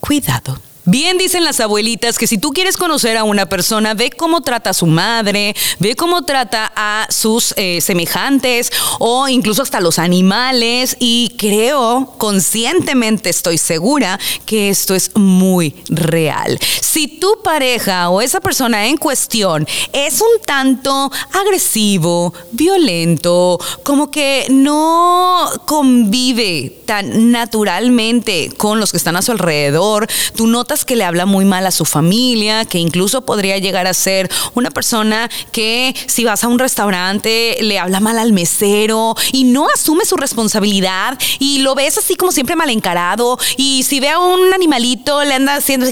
cuidado 0.00 0.60
Bien 0.88 1.18
dicen 1.18 1.42
las 1.42 1.58
abuelitas 1.58 2.16
que 2.16 2.28
si 2.28 2.38
tú 2.38 2.52
quieres 2.52 2.76
conocer 2.76 3.16
a 3.16 3.24
una 3.24 3.46
persona, 3.46 3.94
ve 3.94 4.10
cómo 4.10 4.42
trata 4.42 4.70
a 4.70 4.74
su 4.74 4.86
madre, 4.86 5.56
ve 5.80 5.96
cómo 5.96 6.22
trata 6.22 6.72
a 6.76 7.08
sus 7.10 7.52
eh, 7.56 7.80
semejantes 7.80 8.70
o 9.00 9.26
incluso 9.26 9.62
hasta 9.62 9.80
los 9.80 9.98
animales 9.98 10.96
y 11.00 11.34
creo, 11.38 12.14
conscientemente 12.18 13.30
estoy 13.30 13.58
segura 13.58 14.20
que 14.44 14.68
esto 14.68 14.94
es 14.94 15.10
muy 15.16 15.74
real. 15.88 16.56
Si 16.80 17.08
tu 17.08 17.42
pareja 17.42 18.08
o 18.10 18.20
esa 18.20 18.40
persona 18.40 18.86
en 18.86 18.96
cuestión 18.96 19.66
es 19.92 20.20
un 20.20 20.40
tanto 20.46 21.10
agresivo, 21.32 22.32
violento, 22.52 23.58
como 23.82 24.08
que 24.08 24.46
no 24.50 25.50
convive 25.66 26.82
tan 26.86 27.32
naturalmente 27.32 28.52
con 28.56 28.78
los 28.78 28.92
que 28.92 28.98
están 28.98 29.16
a 29.16 29.22
su 29.22 29.32
alrededor, 29.32 30.06
tú 30.36 30.46
notas 30.46 30.75
que 30.84 30.96
le 30.96 31.04
habla 31.04 31.26
muy 31.26 31.44
mal 31.44 31.66
a 31.66 31.70
su 31.70 31.84
familia, 31.84 32.64
que 32.64 32.78
incluso 32.78 33.22
podría 33.24 33.58
llegar 33.58 33.86
a 33.86 33.94
ser 33.94 34.30
una 34.54 34.70
persona 34.70 35.30
que 35.52 35.94
si 36.06 36.24
vas 36.24 36.44
a 36.44 36.48
un 36.48 36.58
restaurante 36.58 37.56
le 37.60 37.78
habla 37.78 38.00
mal 38.00 38.18
al 38.18 38.32
mesero 38.32 39.14
y 39.32 39.44
no 39.44 39.66
asume 39.74 40.04
su 40.04 40.16
responsabilidad 40.16 41.18
y 41.38 41.58
lo 41.58 41.74
ves 41.74 41.98
así 41.98 42.16
como 42.16 42.32
siempre 42.32 42.56
mal 42.56 42.70
encarado 42.70 43.38
y 43.56 43.82
si 43.84 44.00
ve 44.00 44.10
a 44.10 44.18
un 44.18 44.52
animalito 44.52 45.24
le 45.24 45.34
anda 45.34 45.56
haciendo 45.56 45.86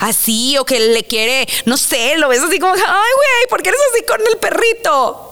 así 0.00 0.56
o 0.58 0.64
que 0.64 0.80
le 0.80 1.04
quiere, 1.04 1.48
no 1.64 1.76
sé, 1.76 2.16
lo 2.18 2.28
ves 2.28 2.40
así 2.40 2.58
como, 2.58 2.72
ay 2.72 2.80
güey, 2.80 3.48
¿por 3.48 3.62
qué 3.62 3.70
eres 3.70 3.80
así 3.92 4.04
con 4.06 4.20
el 4.20 4.38
perrito? 4.38 5.25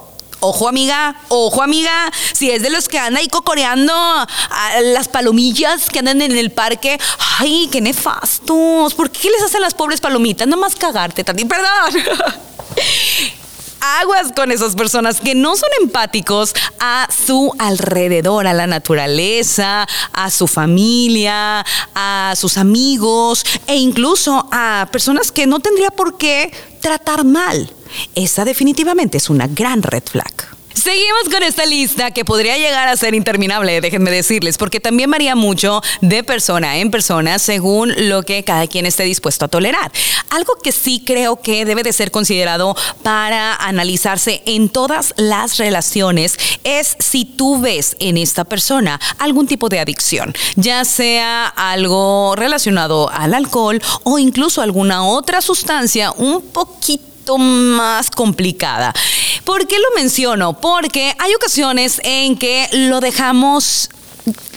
Ojo 0.46 0.68
amiga, 0.68 1.16
ojo 1.28 1.62
amiga, 1.62 2.12
si 2.34 2.50
es 2.50 2.60
de 2.60 2.68
los 2.68 2.86
que 2.86 2.98
andan 2.98 3.16
ahí 3.16 3.28
cocoreando 3.28 3.94
a 3.94 4.80
las 4.82 5.08
palomillas 5.08 5.88
que 5.88 6.00
andan 6.00 6.20
en 6.20 6.36
el 6.36 6.50
parque, 6.50 7.00
ay, 7.38 7.70
qué 7.72 7.80
nefastos, 7.80 8.92
¿por 8.92 9.10
qué 9.10 9.30
les 9.30 9.42
hacen 9.42 9.62
las 9.62 9.72
pobres 9.72 10.02
palomitas? 10.02 10.46
Nada 10.46 10.60
más 10.60 10.74
cagarte, 10.74 11.24
Tati, 11.24 11.46
perdón. 11.46 11.64
aguas 13.84 14.32
con 14.34 14.50
esas 14.50 14.74
personas 14.74 15.20
que 15.20 15.34
no 15.34 15.56
son 15.56 15.68
empáticos 15.80 16.54
a 16.80 17.08
su 17.10 17.52
alrededor, 17.58 18.46
a 18.46 18.52
la 18.52 18.66
naturaleza, 18.66 19.86
a 20.12 20.30
su 20.30 20.46
familia, 20.46 21.64
a 21.94 22.34
sus 22.36 22.58
amigos 22.58 23.44
e 23.66 23.76
incluso 23.76 24.48
a 24.50 24.88
personas 24.90 25.30
que 25.30 25.46
no 25.46 25.60
tendría 25.60 25.90
por 25.90 26.16
qué 26.16 26.52
tratar 26.80 27.24
mal. 27.24 27.72
Esa 28.14 28.44
definitivamente 28.44 29.18
es 29.18 29.30
una 29.30 29.46
gran 29.46 29.82
red 29.82 30.02
flag. 30.04 30.53
Seguimos 30.84 31.30
con 31.32 31.42
esta 31.42 31.64
lista 31.64 32.10
que 32.10 32.26
podría 32.26 32.58
llegar 32.58 32.88
a 32.88 32.96
ser 32.98 33.14
interminable, 33.14 33.80
déjenme 33.80 34.10
decirles, 34.10 34.58
porque 34.58 34.80
también 34.80 35.10
varía 35.10 35.34
mucho 35.34 35.80
de 36.02 36.22
persona 36.22 36.76
en 36.76 36.90
persona 36.90 37.38
según 37.38 37.94
lo 38.10 38.22
que 38.22 38.44
cada 38.44 38.66
quien 38.66 38.84
esté 38.84 39.04
dispuesto 39.04 39.46
a 39.46 39.48
tolerar. 39.48 39.90
Algo 40.28 40.56
que 40.62 40.72
sí 40.72 41.02
creo 41.02 41.40
que 41.40 41.64
debe 41.64 41.84
de 41.84 41.94
ser 41.94 42.10
considerado 42.10 42.76
para 43.02 43.54
analizarse 43.54 44.42
en 44.44 44.68
todas 44.68 45.14
las 45.16 45.56
relaciones 45.56 46.36
es 46.64 46.98
si 46.98 47.24
tú 47.24 47.62
ves 47.62 47.96
en 47.98 48.18
esta 48.18 48.44
persona 48.44 49.00
algún 49.18 49.46
tipo 49.46 49.70
de 49.70 49.80
adicción, 49.80 50.34
ya 50.54 50.84
sea 50.84 51.46
algo 51.46 52.34
relacionado 52.36 53.08
al 53.08 53.32
alcohol 53.32 53.80
o 54.02 54.18
incluso 54.18 54.60
alguna 54.60 55.02
otra 55.06 55.40
sustancia 55.40 56.12
un 56.12 56.42
poquito 56.42 57.38
más 57.38 58.10
complicada. 58.10 58.92
¿Por 59.44 59.66
qué 59.66 59.76
lo 59.78 59.94
menciono? 59.94 60.60
Porque 60.60 61.14
hay 61.18 61.34
ocasiones 61.34 62.00
en 62.02 62.36
que 62.36 62.68
lo 62.72 63.00
dejamos 63.00 63.90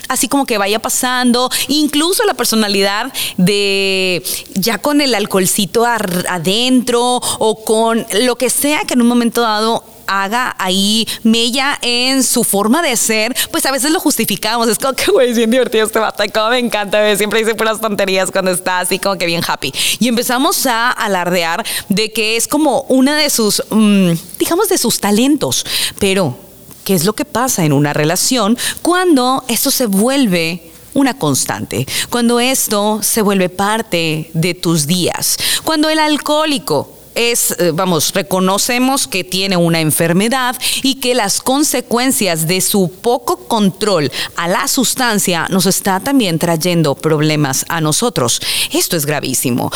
así 0.07 0.29
como 0.29 0.45
que 0.45 0.57
vaya 0.57 0.79
pasando, 0.79 1.49
incluso 1.67 2.23
la 2.23 2.33
personalidad 2.33 3.11
de 3.35 4.23
ya 4.53 4.77
con 4.77 5.01
el 5.01 5.13
alcoholcito 5.13 5.85
adentro 5.85 7.21
o 7.39 7.63
con 7.65 8.05
lo 8.21 8.37
que 8.37 8.49
sea 8.49 8.81
que 8.87 8.93
en 8.93 9.01
un 9.01 9.07
momento 9.07 9.41
dado 9.41 9.83
haga 10.07 10.55
ahí 10.57 11.07
mella 11.23 11.77
en 11.81 12.23
su 12.23 12.43
forma 12.43 12.81
de 12.81 12.95
ser, 12.97 13.35
pues 13.51 13.65
a 13.65 13.71
veces 13.71 13.91
lo 13.91 13.99
justificamos. 13.99 14.67
Es 14.67 14.77
como 14.77 14.93
que, 14.93 15.11
güey, 15.11 15.31
es 15.31 15.37
bien 15.37 15.51
divertido 15.51 15.85
este 15.85 15.99
vato. 15.99 16.23
Como 16.33 16.49
me 16.49 16.59
encanta, 16.59 17.15
siempre 17.15 17.39
dice 17.39 17.55
puras 17.55 17.79
tonterías 17.79 18.31
cuando 18.31 18.51
está 18.51 18.79
así 18.79 18.99
como 18.99 19.17
que 19.17 19.25
bien 19.25 19.41
happy. 19.45 19.73
Y 19.99 20.07
empezamos 20.07 20.65
a 20.65 20.91
alardear 20.91 21.65
de 21.89 22.11
que 22.11 22.35
es 22.37 22.47
como 22.47 22.81
una 22.89 23.17
de 23.17 23.29
sus, 23.29 23.63
mm, 23.69 24.11
digamos, 24.39 24.69
de 24.69 24.77
sus 24.77 24.99
talentos. 24.99 25.65
Pero, 25.99 26.37
¿qué 26.83 26.93
es 26.93 27.05
lo 27.05 27.13
que 27.13 27.25
pasa 27.25 27.65
en 27.65 27.73
una 27.73 27.93
relación 27.93 28.57
cuando 28.81 29.43
esto 29.47 29.71
se 29.71 29.85
vuelve 29.85 30.71
una 30.93 31.17
constante, 31.17 31.85
cuando 32.09 32.39
esto 32.39 33.01
se 33.03 33.21
vuelve 33.21 33.49
parte 33.49 34.31
de 34.33 34.55
tus 34.55 34.87
días, 34.87 35.37
cuando 35.63 35.89
el 35.89 35.99
alcohólico 35.99 36.96
es, 37.17 37.55
eh, 37.57 37.71
vamos, 37.73 38.13
reconocemos 38.13 39.07
que 39.07 39.23
tiene 39.23 39.57
una 39.57 39.81
enfermedad 39.81 40.55
y 40.83 40.95
que 40.95 41.15
las 41.15 41.41
consecuencias 41.41 42.47
de 42.47 42.61
su 42.61 42.91
poco 43.01 43.47
control 43.47 44.11
a 44.35 44.47
la 44.47 44.67
sustancia 44.67 45.47
nos 45.49 45.65
está 45.65 45.99
también 45.99 46.37
trayendo 46.37 46.95
problemas 46.95 47.65
a 47.69 47.81
nosotros. 47.81 48.39
Esto 48.71 48.95
es 48.95 49.05
gravísimo. 49.05 49.71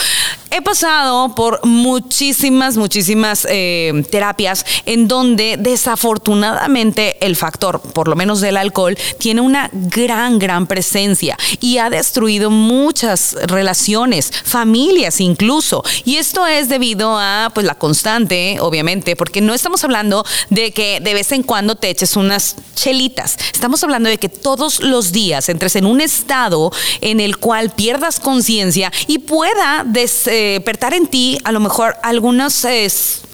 He 0.52 0.62
pasado 0.62 1.34
por 1.34 1.66
muchísimas, 1.66 2.76
muchísimas 2.76 3.48
eh, 3.50 4.04
terapias 4.12 4.66
en 4.86 5.08
donde 5.08 5.56
desafortunadamente 5.58 7.26
el 7.26 7.38
factor, 7.38 7.82
por 7.82 8.10
lo 8.10 8.18
menos 8.18 8.42
del 8.42 8.58
alcohol, 8.58 8.98
tiene 9.18 9.42
una 9.42 9.70
gran, 9.72 10.40
gran 10.40 10.68
presencia 10.68 11.38
y 11.62 11.78
ha 11.78 11.90
destruido 11.90 12.52
muchas 12.52 13.34
relaciones, 13.44 14.32
familias 14.44 15.22
incluso. 15.22 15.84
Y 16.04 16.18
esto 16.18 16.46
es 16.46 16.68
debido 16.68 17.18
a 17.18 17.31
pues 17.54 17.66
la 17.66 17.76
constante, 17.76 18.58
obviamente, 18.60 19.16
porque 19.16 19.42
no 19.42 19.54
estamos 19.54 19.84
hablando 19.84 20.26
de 20.50 20.72
que 20.72 21.00
de 21.00 21.14
vez 21.14 21.32
en 21.32 21.44
cuando 21.44 21.76
te 21.76 21.90
eches 21.90 22.16
unas 22.16 22.56
chelitas. 22.76 23.38
Estamos 23.54 23.84
hablando 23.84 24.10
de 24.10 24.18
que 24.18 24.30
todos 24.30 24.82
los 24.82 25.12
días 25.12 25.50
entres 25.50 25.76
en 25.76 25.86
un 25.86 26.02
estado 26.02 26.72
en 27.02 27.20
el 27.20 27.38
cual 27.38 27.72
pierdas 27.72 28.20
conciencia 28.20 28.92
y 29.08 29.20
pueda 29.20 29.86
eh, 29.86 30.58
despertar 30.58 30.94
en 30.94 31.08
ti 31.08 31.40
a 31.44 31.52
lo 31.52 31.60
mejor 31.60 31.96
algunas 32.04 32.66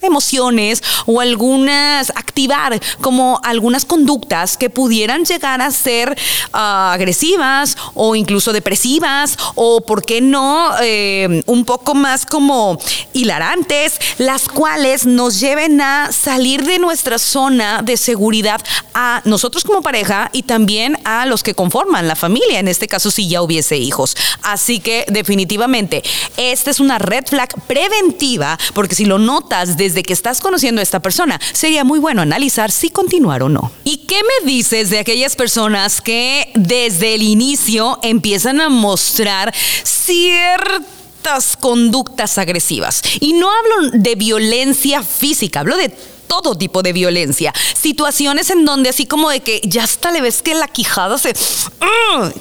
emociones 0.02 0.84
o 1.06 1.22
algunas, 1.22 2.10
activar 2.12 2.80
como 3.02 3.40
algunas 3.44 3.86
conductas 3.86 4.58
que 4.58 4.70
pudieran 4.70 5.26
llegar 5.26 5.62
a 5.62 5.72
ser 5.72 6.18
ah, 6.54 6.92
agresivas 6.94 7.78
o 7.94 8.16
incluso 8.16 8.54
depresivas 8.54 9.38
o, 9.56 9.82
¿por 9.82 10.04
qué 10.04 10.22
no?, 10.22 10.72
eh, 10.82 11.44
un 11.46 11.66
poco 11.66 11.94
más 11.94 12.26
como 12.26 12.78
hilarantes, 13.14 14.00
las 14.18 14.48
cuales 14.48 15.06
nos 15.06 15.40
lleven 15.40 15.82
a 15.82 16.12
salir 16.12 16.64
de 16.64 16.80
nuestra 16.80 17.18
zona 17.18 17.82
de 17.84 17.98
seguridad 17.98 18.62
a 18.94 19.22
nosotros 19.26 19.64
como 19.64 19.82
pareja 19.82 20.30
y 20.34 20.44
también 20.44 20.98
a 21.04 21.26
los 21.26 21.44
que 21.44 21.54
conforman 21.54 22.08
la 22.08 22.16
familia, 22.16 22.60
en 22.60 22.68
este 22.68 22.88
caso 22.88 23.12
si 23.12 23.28
ya 23.28 23.42
hubiese 23.42 23.78
hijos. 23.78 24.16
Así 24.44 24.80
que 24.80 25.06
definitivamente, 25.08 26.04
esta 26.38 26.72
es 26.72 26.80
una 26.80 26.98
red 26.98 27.26
flag 27.26 27.50
preventiva, 27.68 28.58
porque 28.74 28.96
si 28.96 29.06
lo 29.06 29.18
notas 29.18 29.78
desde 29.88 30.04
que 30.04 30.12
estás 30.12 30.42
conociendo 30.42 30.82
a 30.82 30.84
esta 30.84 31.00
persona, 31.00 31.40
sería 31.54 31.86
muy 31.86 32.00
bueno 32.00 32.22
analizar 32.22 32.72
si 32.72 32.90
continuar 32.90 33.42
o 33.42 33.48
no. 33.48 33.72
¿Y 33.86 34.00
qué 34.00 34.20
me 34.22 34.52
dices 34.52 34.90
de 34.90 35.00
aquellas 35.00 35.38
personas 35.38 36.02
que 36.02 36.52
desde 36.56 37.16
el 37.16 37.24
inicio 37.24 37.98
empiezan 38.04 38.60
a 38.60 38.68
mostrar 38.68 39.54
ciertas 39.84 41.56
conductas 41.56 42.38
agresivas? 42.38 43.02
Y 43.22 43.32
no 43.32 43.50
hablo 43.50 43.92
de 43.98 44.16
violencia 44.16 45.04
física, 45.04 45.62
hablo 45.62 45.78
de 45.78 45.96
todo 46.28 46.56
tipo 46.56 46.84
de 46.84 46.94
violencia. 46.94 47.54
Situaciones 47.76 48.50
en 48.50 48.66
donde 48.66 48.90
así 48.90 49.06
como 49.06 49.30
de 49.30 49.40
que 49.40 49.62
ya 49.64 49.84
hasta 49.84 50.12
le 50.12 50.22
ves 50.22 50.42
que 50.42 50.54
la 50.54 50.68
quijada 50.68 51.18
se... 51.18 51.34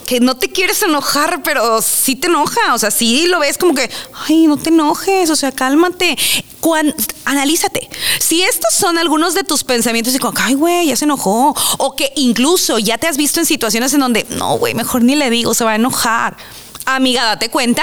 que 0.06 0.20
no 0.20 0.36
te 0.36 0.50
quieres 0.50 0.82
enojar, 0.82 1.42
pero 1.42 1.80
sí 1.82 2.16
te 2.16 2.26
enoja. 2.26 2.74
O 2.74 2.78
sea, 2.78 2.90
sí 2.90 3.26
lo 3.26 3.40
ves 3.40 3.58
como 3.58 3.74
que, 3.74 3.90
ay, 4.28 4.46
no 4.46 4.56
te 4.56 4.70
enojes, 4.70 5.30
o 5.30 5.36
sea, 5.36 5.52
cálmate. 5.52 6.16
analízate. 7.24 7.88
Si 8.18 8.42
estos 8.42 8.74
son 8.74 8.98
algunos 8.98 9.34
de 9.34 9.44
tus 9.44 9.64
pensamientos 9.64 10.14
y 10.14 10.18
como, 10.18 10.34
ay, 10.38 10.54
güey, 10.54 10.88
ya 10.88 10.96
se 10.96 11.04
enojó. 11.04 11.54
O 11.78 11.96
que 11.96 12.12
incluso 12.16 12.78
ya 12.78 12.98
te 12.98 13.06
has 13.06 13.16
visto 13.16 13.40
en 13.40 13.46
situaciones 13.46 13.94
en 13.94 14.00
donde, 14.00 14.26
no, 14.30 14.58
güey, 14.58 14.74
mejor 14.74 15.02
ni 15.02 15.14
le 15.14 15.30
digo, 15.30 15.54
se 15.54 15.64
va 15.64 15.72
a 15.72 15.76
enojar. 15.76 16.36
Amiga, 16.84 17.24
date 17.24 17.48
cuenta 17.48 17.82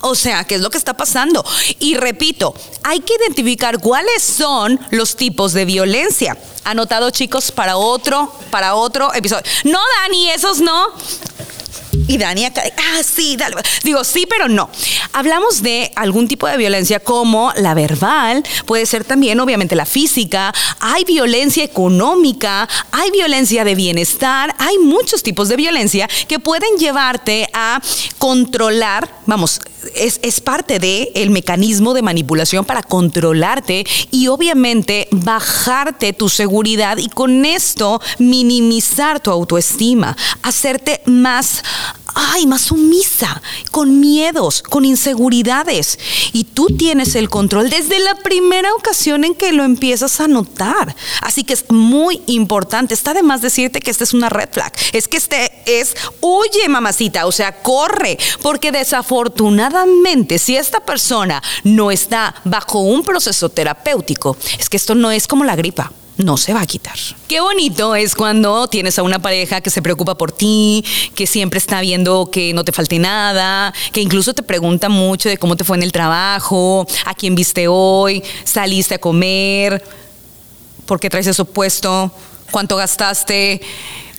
o 0.00 0.14
sea, 0.14 0.44
¿qué 0.44 0.56
es 0.56 0.60
lo 0.60 0.70
que 0.70 0.78
está 0.78 0.94
pasando? 0.94 1.44
Y 1.78 1.96
repito, 1.96 2.54
hay 2.82 3.00
que 3.00 3.14
identificar 3.20 3.78
cuáles 3.78 4.22
son 4.22 4.80
los 4.90 5.16
tipos 5.16 5.52
de 5.52 5.64
violencia. 5.64 6.36
Anotado, 6.64 7.10
chicos, 7.10 7.52
para 7.52 7.76
otro, 7.76 8.32
para 8.50 8.74
otro 8.74 9.12
episodio. 9.14 9.44
No, 9.64 9.78
Dani, 10.02 10.30
esos 10.30 10.60
no. 10.60 10.86
Y 12.06 12.18
Dani 12.18 12.44
acá, 12.44 12.62
ah, 12.76 13.02
sí, 13.02 13.36
dale. 13.36 13.56
Digo, 13.82 14.04
sí, 14.04 14.26
pero 14.28 14.48
no. 14.48 14.70
Hablamos 15.12 15.62
de 15.62 15.92
algún 15.96 16.28
tipo 16.28 16.46
de 16.46 16.56
violencia 16.56 17.00
como 17.00 17.52
la 17.56 17.74
verbal, 17.74 18.42
puede 18.66 18.86
ser 18.86 19.04
también, 19.04 19.38
obviamente, 19.40 19.76
la 19.76 19.86
física. 19.86 20.52
Hay 20.80 21.04
violencia 21.04 21.64
económica, 21.64 22.68
hay 22.92 23.10
violencia 23.10 23.64
de 23.64 23.74
bienestar, 23.74 24.54
hay 24.58 24.78
muchos 24.78 25.22
tipos 25.22 25.48
de 25.48 25.56
violencia 25.56 26.08
que 26.28 26.38
pueden 26.38 26.78
llevarte 26.78 27.48
a 27.52 27.80
controlar, 28.18 29.08
vamos, 29.26 29.60
es, 29.94 30.20
es 30.22 30.40
parte 30.40 30.78
del 30.78 31.08
el 31.14 31.30
mecanismo 31.30 31.94
de 31.94 32.02
manipulación 32.02 32.64
para 32.64 32.82
controlarte 32.82 33.86
y 34.10 34.28
obviamente 34.28 35.08
bajarte 35.10 36.12
tu 36.12 36.28
seguridad 36.28 36.98
y 36.98 37.08
con 37.08 37.44
esto 37.44 38.00
minimizar 38.18 39.20
tu 39.20 39.30
autoestima, 39.30 40.16
hacerte 40.42 41.02
más 41.06 41.62
ay, 42.14 42.46
más 42.46 42.62
sumisa, 42.62 43.42
con 43.70 44.00
miedos, 44.00 44.62
con 44.62 44.84
inseguridades. 44.84 45.98
Y 46.32 46.44
tú 46.44 46.66
tienes 46.76 47.14
el 47.14 47.28
control 47.28 47.70
desde 47.70 47.98
la 47.98 48.14
primera 48.16 48.72
ocasión 48.74 49.24
en 49.24 49.34
que 49.34 49.52
lo 49.52 49.64
empiezas 49.64 50.20
a 50.20 50.28
notar. 50.28 50.94
Así 51.22 51.44
que 51.44 51.54
es 51.54 51.64
muy 51.70 52.22
importante. 52.26 52.94
Está 52.94 53.14
de 53.14 53.22
más 53.22 53.42
decirte 53.42 53.80
que 53.80 53.90
esta 53.90 54.04
es 54.04 54.14
una 54.14 54.28
red 54.28 54.48
flag. 54.50 54.72
Es 54.92 55.08
que 55.08 55.16
este 55.16 55.62
es, 55.66 55.94
huye 56.20 56.68
mamacita, 56.68 57.26
o 57.26 57.32
sea, 57.32 57.62
corre. 57.62 58.18
Porque 58.42 58.72
desafortunadamente, 58.72 60.38
si 60.38 60.56
esta 60.56 60.80
persona 60.80 61.42
no 61.64 61.90
está 61.90 62.34
bajo 62.44 62.80
un 62.80 63.02
proceso 63.02 63.48
terapéutico, 63.48 64.36
es 64.58 64.68
que 64.68 64.76
esto 64.76 64.94
no 64.94 65.10
es 65.10 65.26
como 65.26 65.44
la 65.44 65.56
gripa 65.56 65.92
no 66.20 66.36
se 66.36 66.54
va 66.54 66.60
a 66.60 66.66
quitar. 66.66 66.96
Qué 67.28 67.40
bonito 67.40 67.94
es 67.94 68.14
cuando 68.14 68.68
tienes 68.68 68.98
a 68.98 69.02
una 69.02 69.20
pareja 69.20 69.60
que 69.60 69.70
se 69.70 69.82
preocupa 69.82 70.16
por 70.16 70.32
ti, 70.32 70.84
que 71.14 71.26
siempre 71.26 71.58
está 71.58 71.80
viendo 71.80 72.30
que 72.30 72.52
no 72.52 72.64
te 72.64 72.72
falte 72.72 72.98
nada, 72.98 73.72
que 73.92 74.00
incluso 74.00 74.34
te 74.34 74.42
pregunta 74.42 74.88
mucho 74.88 75.28
de 75.28 75.38
cómo 75.38 75.56
te 75.56 75.64
fue 75.64 75.76
en 75.76 75.82
el 75.82 75.92
trabajo, 75.92 76.86
a 77.04 77.14
quién 77.14 77.34
viste 77.34 77.66
hoy, 77.68 78.22
saliste 78.44 78.94
a 78.94 78.98
comer, 78.98 79.82
por 80.86 81.00
qué 81.00 81.10
traes 81.10 81.26
eso 81.26 81.44
puesto, 81.44 82.12
cuánto 82.50 82.76
gastaste. 82.76 83.60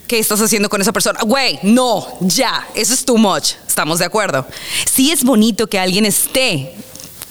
¿Qué 0.07 0.19
estás 0.19 0.41
haciendo 0.41 0.67
con 0.67 0.81
esa 0.81 0.91
persona? 0.91 1.21
Güey, 1.23 1.57
no, 1.63 2.05
ya, 2.19 2.67
eso 2.75 2.93
es 2.93 3.05
too 3.05 3.17
much. 3.17 3.53
Estamos 3.65 3.99
de 3.99 4.05
acuerdo. 4.05 4.45
Sí 4.85 5.09
es 5.09 5.23
bonito 5.23 5.67
que 5.67 5.79
alguien 5.79 6.05
esté 6.05 6.75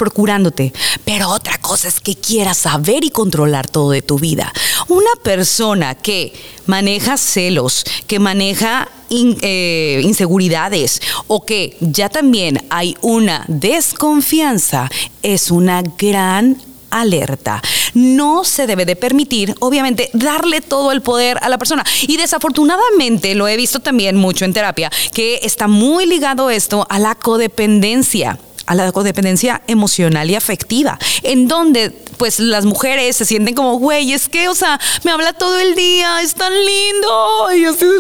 procurándote. 0.01 0.73
Pero 1.05 1.29
otra 1.29 1.59
cosa 1.59 1.87
es 1.89 2.01
que 2.01 2.15
quieras 2.15 2.57
saber 2.57 3.05
y 3.05 3.11
controlar 3.11 3.69
todo 3.69 3.91
de 3.91 4.01
tu 4.01 4.19
vida. 4.19 4.51
Una 4.89 5.11
persona 5.23 5.95
que 5.95 6.33
maneja 6.65 7.19
celos, 7.19 7.85
que 8.07 8.19
maneja 8.19 8.89
eh, 9.11 10.01
inseguridades 10.03 11.03
o 11.27 11.45
que 11.45 11.77
ya 11.81 12.09
también 12.09 12.65
hay 12.71 12.97
una 13.03 13.45
desconfianza, 13.47 14.89
es 15.23 15.51
una 15.51 15.83
gran 15.83 16.57
alerta. 16.89 17.61
No 17.93 18.45
se 18.45 18.67
debe 18.67 18.87
de 18.87 18.97
permitir, 18.97 19.55
obviamente, 19.61 20.09
darle 20.15 20.63
todo 20.63 20.93
el 20.93 21.03
poder 21.03 21.37
a 21.43 21.51
la 21.51 21.59
persona. 21.59 21.85
Y 22.09 22.17
desafortunadamente, 22.17 23.35
lo 23.35 23.49
he 23.49 23.57
visto 23.59 23.81
también 23.81 24.17
mucho 24.17 24.47
en 24.47 24.55
terapia, 24.55 24.91
que 25.13 25.41
está 25.43 25.69
muy 25.69 26.07
ligado 26.07 26.49
esto 26.49 26.87
a 26.89 26.99
la 26.99 27.15
codependencia 27.17 28.39
a 28.71 28.75
la 28.77 28.93
codependencia 28.93 29.63
emocional 29.67 30.31
y 30.31 30.37
afectiva, 30.37 30.97
en 31.25 31.49
donde 31.49 31.91
pues 31.91 32.39
las 32.39 32.65
mujeres 32.65 33.17
se 33.17 33.25
sienten 33.25 33.57
como, 33.57 33.81
güey, 33.81 34.13
es 34.13 34.29
que, 34.29 34.49
o 34.49 34.55
sea, 34.55 34.79
me 35.03 35.11
habla 35.11 35.33
todo 35.33 35.59
el 35.59 35.75
día, 35.75 36.23
es 36.23 36.35
tan 36.35 36.53
lindo. 36.53 37.53
Y 37.53 37.65
así, 37.65 37.85
güey, 37.85 37.99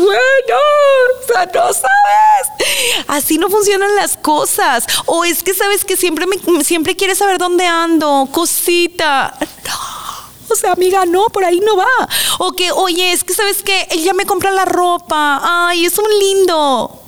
no, 0.49 1.25
o 1.25 1.27
sea, 1.27 1.47
no 1.47 1.73
sabes. 1.73 3.05
Así 3.09 3.37
no 3.37 3.51
funcionan 3.51 3.97
las 3.97 4.17
cosas. 4.17 4.85
O 5.07 5.25
es 5.25 5.43
que 5.43 5.55
sabes 5.55 5.85
que 5.85 5.97
siempre, 5.97 6.25
me, 6.27 6.63
siempre 6.63 6.95
quieres 6.95 7.19
saber 7.19 7.39
dónde 7.39 7.67
ando, 7.67 8.29
cosita. 8.31 9.35
No. 9.41 10.53
O 10.53 10.55
sea, 10.55 10.71
amiga, 10.71 11.05
no, 11.05 11.25
por 11.31 11.45
ahí 11.45 11.59
no 11.59 11.77
va. 11.77 12.09
O 12.39 12.53
que, 12.53 12.71
oye, 12.71 13.11
es 13.11 13.25
que 13.25 13.35
sabes 13.35 13.65
que 13.65 13.89
él 13.91 14.05
ya 14.05 14.15
me 14.15 14.25
compra 14.25 14.53
la 14.53 14.67
ropa. 14.67 15.41
Ay, 15.43 15.85
es 15.85 15.99
un 15.99 16.19
lindo. 16.21 17.03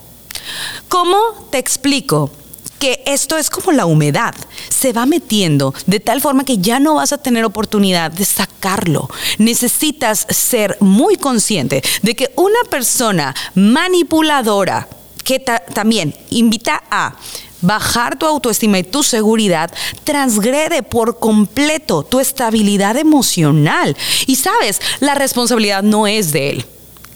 ¿Cómo 0.88 1.48
te 1.53 1.59
explico? 1.59 2.41
Que 2.83 3.01
esto 3.07 3.38
es 3.38 3.49
como 3.49 3.71
la 3.71 3.87
humedad, 3.87 4.35
se 4.68 4.92
va 4.92 5.07
metiendo 5.07 5.73
de 5.87 6.01
tal 6.01 6.21
forma 6.21 6.45
que 6.45 6.59
ya 6.59 6.81
no 6.81 6.97
vas 6.97 7.12
a 7.12 7.18
tener 7.18 7.45
oportunidad 7.45 8.11
de 8.11 8.25
sacarlo. 8.25 9.09
Necesitas 9.38 10.27
ser 10.29 10.79
muy 10.81 11.14
consciente 11.14 11.81
de 12.03 12.16
que 12.16 12.33
una 12.35 12.59
persona 12.68 13.37
manipuladora 13.55 14.88
que 15.23 15.38
también 15.38 16.12
invita 16.31 16.83
a 16.90 17.14
bajar 17.61 18.18
tu 18.18 18.27
autoestima 18.27 18.81
y 18.81 18.83
tu 18.83 19.05
seguridad, 19.05 19.71
transgrede 20.03 20.83
por 20.83 21.21
completo 21.21 22.03
tu 22.03 22.18
estabilidad 22.18 22.97
emocional. 22.97 23.97
Y 24.27 24.35
sabes, 24.35 24.81
la 24.99 25.14
responsabilidad 25.14 25.85
no 25.85 26.09
es 26.09 26.33
de 26.33 26.51
él, 26.51 26.66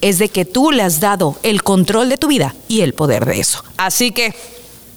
es 0.01 0.21
de 0.21 0.29
que 0.29 0.45
tú 0.45 0.71
le 0.71 0.85
has 0.85 1.01
dado 1.01 1.35
el 1.43 1.65
control 1.65 2.09
de 2.09 2.19
tu 2.19 2.29
vida 2.29 2.55
y 2.69 2.83
el 2.83 2.95
poder 2.95 3.25
de 3.25 3.41
eso. 3.41 3.65
Así 3.77 4.13
que 4.13 4.33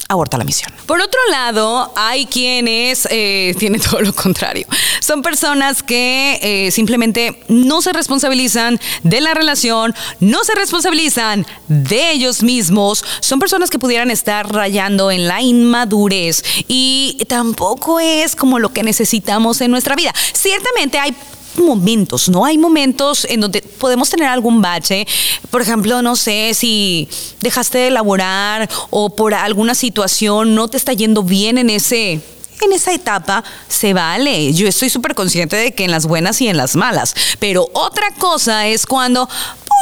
aborta 0.09 0.37
la 0.37 0.43
misión. 0.43 0.73
Por 0.87 0.99
otro 0.99 1.19
lado, 1.29 1.93
hay 1.95 2.25
quienes 2.25 3.07
eh, 3.11 3.55
tienen 3.59 3.79
todo 3.79 4.01
lo 4.01 4.13
contrario. 4.13 4.67
Son 4.99 5.21
personas 5.21 5.83
que 5.83 6.39
eh, 6.41 6.71
simplemente 6.71 7.43
no 7.47 7.81
se 7.81 7.93
responsabilizan 7.93 8.79
de 9.03 9.21
la 9.21 9.33
relación, 9.33 9.93
no 10.19 10.43
se 10.43 10.55
responsabilizan 10.55 11.45
de 11.67 12.11
ellos 12.11 12.43
mismos. 12.43 13.05
Son 13.21 13.39
personas 13.39 13.69
que 13.69 13.77
pudieran 13.77 14.09
estar 14.09 14.51
rayando 14.51 15.11
en 15.11 15.27
la 15.27 15.41
inmadurez 15.41 16.43
y 16.67 17.23
tampoco 17.27 17.99
es 17.99 18.35
como 18.35 18.57
lo 18.57 18.73
que 18.73 18.81
necesitamos 18.81 19.61
en 19.61 19.69
nuestra 19.69 19.95
vida. 19.95 20.11
Ciertamente 20.33 20.97
hay 20.97 21.15
momentos, 21.57 22.29
¿no? 22.29 22.45
Hay 22.45 22.57
momentos 22.57 23.25
en 23.25 23.41
donde 23.41 23.61
podemos 23.61 24.09
tener 24.09 24.27
algún 24.27 24.61
bache. 24.61 25.07
Por 25.49 25.61
ejemplo, 25.61 26.01
no 26.01 26.15
sé 26.15 26.53
si 26.53 27.07
dejaste 27.41 27.77
de 27.79 27.87
elaborar 27.87 28.69
o 28.89 29.15
por 29.15 29.33
alguna 29.33 29.75
situación 29.75 30.55
no 30.55 30.67
te 30.67 30.77
está 30.77 30.93
yendo 30.93 31.23
bien 31.23 31.57
en 31.57 31.69
ese 31.69 32.21
en 32.65 32.73
esa 32.73 32.93
etapa 32.93 33.43
se 33.67 33.93
vale. 33.93 34.53
Yo 34.53 34.67
estoy 34.67 34.89
súper 34.89 35.15
consciente 35.15 35.55
de 35.55 35.73
que 35.73 35.85
en 35.85 35.91
las 35.91 36.05
buenas 36.05 36.41
y 36.41 36.47
en 36.47 36.57
las 36.57 36.75
malas. 36.75 37.15
Pero 37.39 37.69
otra 37.73 38.11
cosa 38.17 38.67
es 38.67 38.85
cuando 38.85 39.27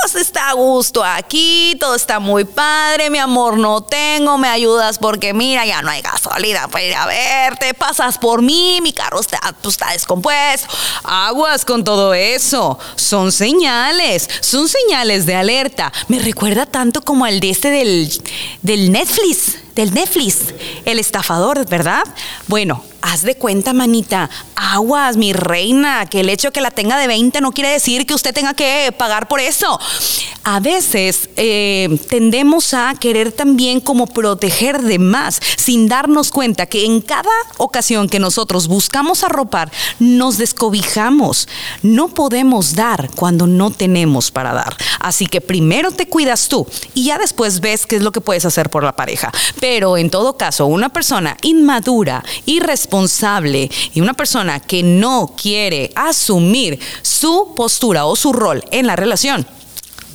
pues 0.01 0.15
está 0.15 0.49
a 0.49 0.53
gusto 0.53 1.03
aquí, 1.03 1.75
todo 1.79 1.95
está 1.95 2.19
muy 2.19 2.45
padre, 2.45 3.09
mi 3.09 3.17
amor, 3.17 3.57
no 3.57 3.81
tengo, 3.81 4.37
me 4.37 4.47
ayudas 4.47 4.99
porque 4.99 5.33
mira, 5.33 5.65
ya 5.65 5.81
no 5.81 5.89
hay 5.89 6.01
gasolina 6.01 6.67
para 6.67 6.85
ir 6.85 6.95
a 6.95 7.05
verte, 7.07 7.73
pasas 7.73 8.17
por 8.17 8.41
mí, 8.41 8.79
mi 8.81 8.93
carro 8.93 9.19
está, 9.19 9.39
pues, 9.61 9.73
está 9.73 9.91
descompuesto. 9.91 10.67
Aguas 11.03 11.65
con 11.65 11.83
todo 11.83 12.13
eso. 12.13 12.77
Son 12.95 13.31
señales, 13.31 14.29
son 14.41 14.67
señales 14.67 15.25
de 15.25 15.35
alerta. 15.35 15.91
Me 16.07 16.19
recuerda 16.19 16.65
tanto 16.65 17.01
como 17.01 17.25
al 17.25 17.39
de 17.39 17.49
este 17.49 17.69
del, 17.71 18.11
del 18.61 18.91
Netflix 18.91 19.57
del 19.77 19.93
Netflix, 19.93 20.53
el 20.85 20.99
estafador, 20.99 21.69
¿verdad? 21.69 22.03
Bueno, 22.47 22.83
haz 23.07 23.21
de 23.21 23.35
cuenta, 23.35 23.71
manita, 23.71 24.29
aguas, 24.55 25.15
mi 25.15 25.31
reina, 25.31 26.05
que 26.07 26.19
el 26.19 26.29
hecho 26.29 26.49
de 26.49 26.51
que 26.51 26.61
la 26.61 26.71
tenga 26.71 26.97
de 26.97 27.07
20 27.07 27.39
no 27.39 27.53
quiere 27.53 27.69
decir 27.69 28.05
que 28.05 28.13
usted 28.13 28.33
tenga 28.33 28.53
que 28.53 28.93
pagar 28.97 29.29
por 29.29 29.39
eso. 29.39 29.79
A 30.43 30.59
veces 30.59 31.29
eh, 31.37 31.99
tendemos 32.09 32.73
a 32.73 32.95
querer 32.99 33.31
también 33.31 33.79
como 33.79 34.07
proteger 34.07 34.81
de 34.81 34.99
más, 34.99 35.39
sin 35.57 35.87
darnos 35.87 36.31
cuenta 36.31 36.65
que 36.65 36.85
en 36.85 37.01
cada 37.01 37.29
ocasión 37.57 38.09
que 38.09 38.19
nosotros 38.19 38.67
buscamos 38.67 39.23
arropar, 39.23 39.71
nos 39.99 40.37
descobijamos. 40.37 41.47
No 41.83 42.09
podemos 42.09 42.75
dar 42.75 43.09
cuando 43.15 43.47
no 43.47 43.71
tenemos 43.71 44.31
para 44.31 44.53
dar. 44.53 44.75
Así 44.99 45.27
que 45.27 45.39
primero 45.41 45.91
te 45.91 46.07
cuidas 46.07 46.49
tú 46.49 46.67
y 46.93 47.05
ya 47.05 47.17
después 47.17 47.61
ves 47.61 47.85
qué 47.85 47.97
es 47.97 48.01
lo 48.01 48.11
que 48.11 48.21
puedes 48.21 48.45
hacer 48.45 48.69
por 48.69 48.83
la 48.83 48.95
pareja. 48.95 49.31
Pero 49.59 49.97
en 49.97 50.09
todo 50.09 50.37
caso, 50.37 50.65
una 50.65 50.89
persona 50.89 51.37
inmadura, 51.41 52.23
irresponsable 52.45 52.96
y 53.93 54.01
una 54.01 54.13
persona 54.13 54.59
que 54.59 54.83
no 54.83 55.33
quiere 55.39 55.91
asumir 55.95 56.79
su 57.01 57.53
postura 57.55 58.05
o 58.05 58.15
su 58.15 58.33
rol 58.33 58.63
en 58.71 58.87
la 58.87 58.95
relación, 58.95 59.45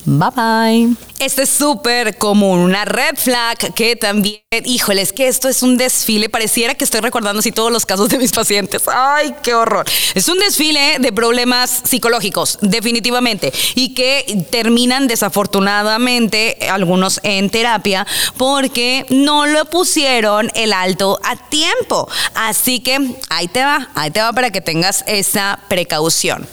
Bye 0.04 0.30
bye. 0.34 0.96
Este 1.20 1.42
es 1.42 1.50
súper 1.50 2.18
común, 2.18 2.58
una 2.58 2.84
red 2.84 3.14
flag 3.16 3.72
que 3.74 3.94
también, 3.94 4.40
híjoles, 4.64 5.12
que 5.12 5.28
esto 5.28 5.48
es 5.48 5.62
un 5.62 5.76
desfile, 5.76 6.28
pareciera 6.28 6.74
que 6.74 6.82
estoy 6.82 7.00
recordando 7.00 7.38
así 7.38 7.52
todos 7.52 7.70
los 7.70 7.86
casos 7.86 8.08
de 8.08 8.18
mis 8.18 8.32
pacientes. 8.32 8.82
Ay, 8.88 9.32
qué 9.40 9.54
horror. 9.54 9.86
Es 10.16 10.26
un 10.26 10.40
desfile 10.40 10.96
de 10.98 11.12
problemas 11.12 11.82
psicológicos, 11.84 12.58
definitivamente, 12.60 13.52
y 13.76 13.94
que 13.94 14.44
terminan 14.50 15.06
desafortunadamente 15.06 16.58
algunos 16.68 17.20
en 17.22 17.48
terapia 17.50 18.04
porque 18.36 19.06
no 19.10 19.46
lo 19.46 19.66
pusieron 19.66 20.50
el 20.56 20.72
alto 20.72 21.20
a 21.22 21.36
tiempo. 21.48 22.08
Así 22.34 22.80
que 22.80 22.98
ahí 23.28 23.46
te 23.46 23.62
va, 23.62 23.90
ahí 23.94 24.10
te 24.10 24.20
va 24.20 24.32
para 24.32 24.50
que 24.50 24.60
tengas 24.60 25.04
esa 25.06 25.60
precaución. 25.68 26.48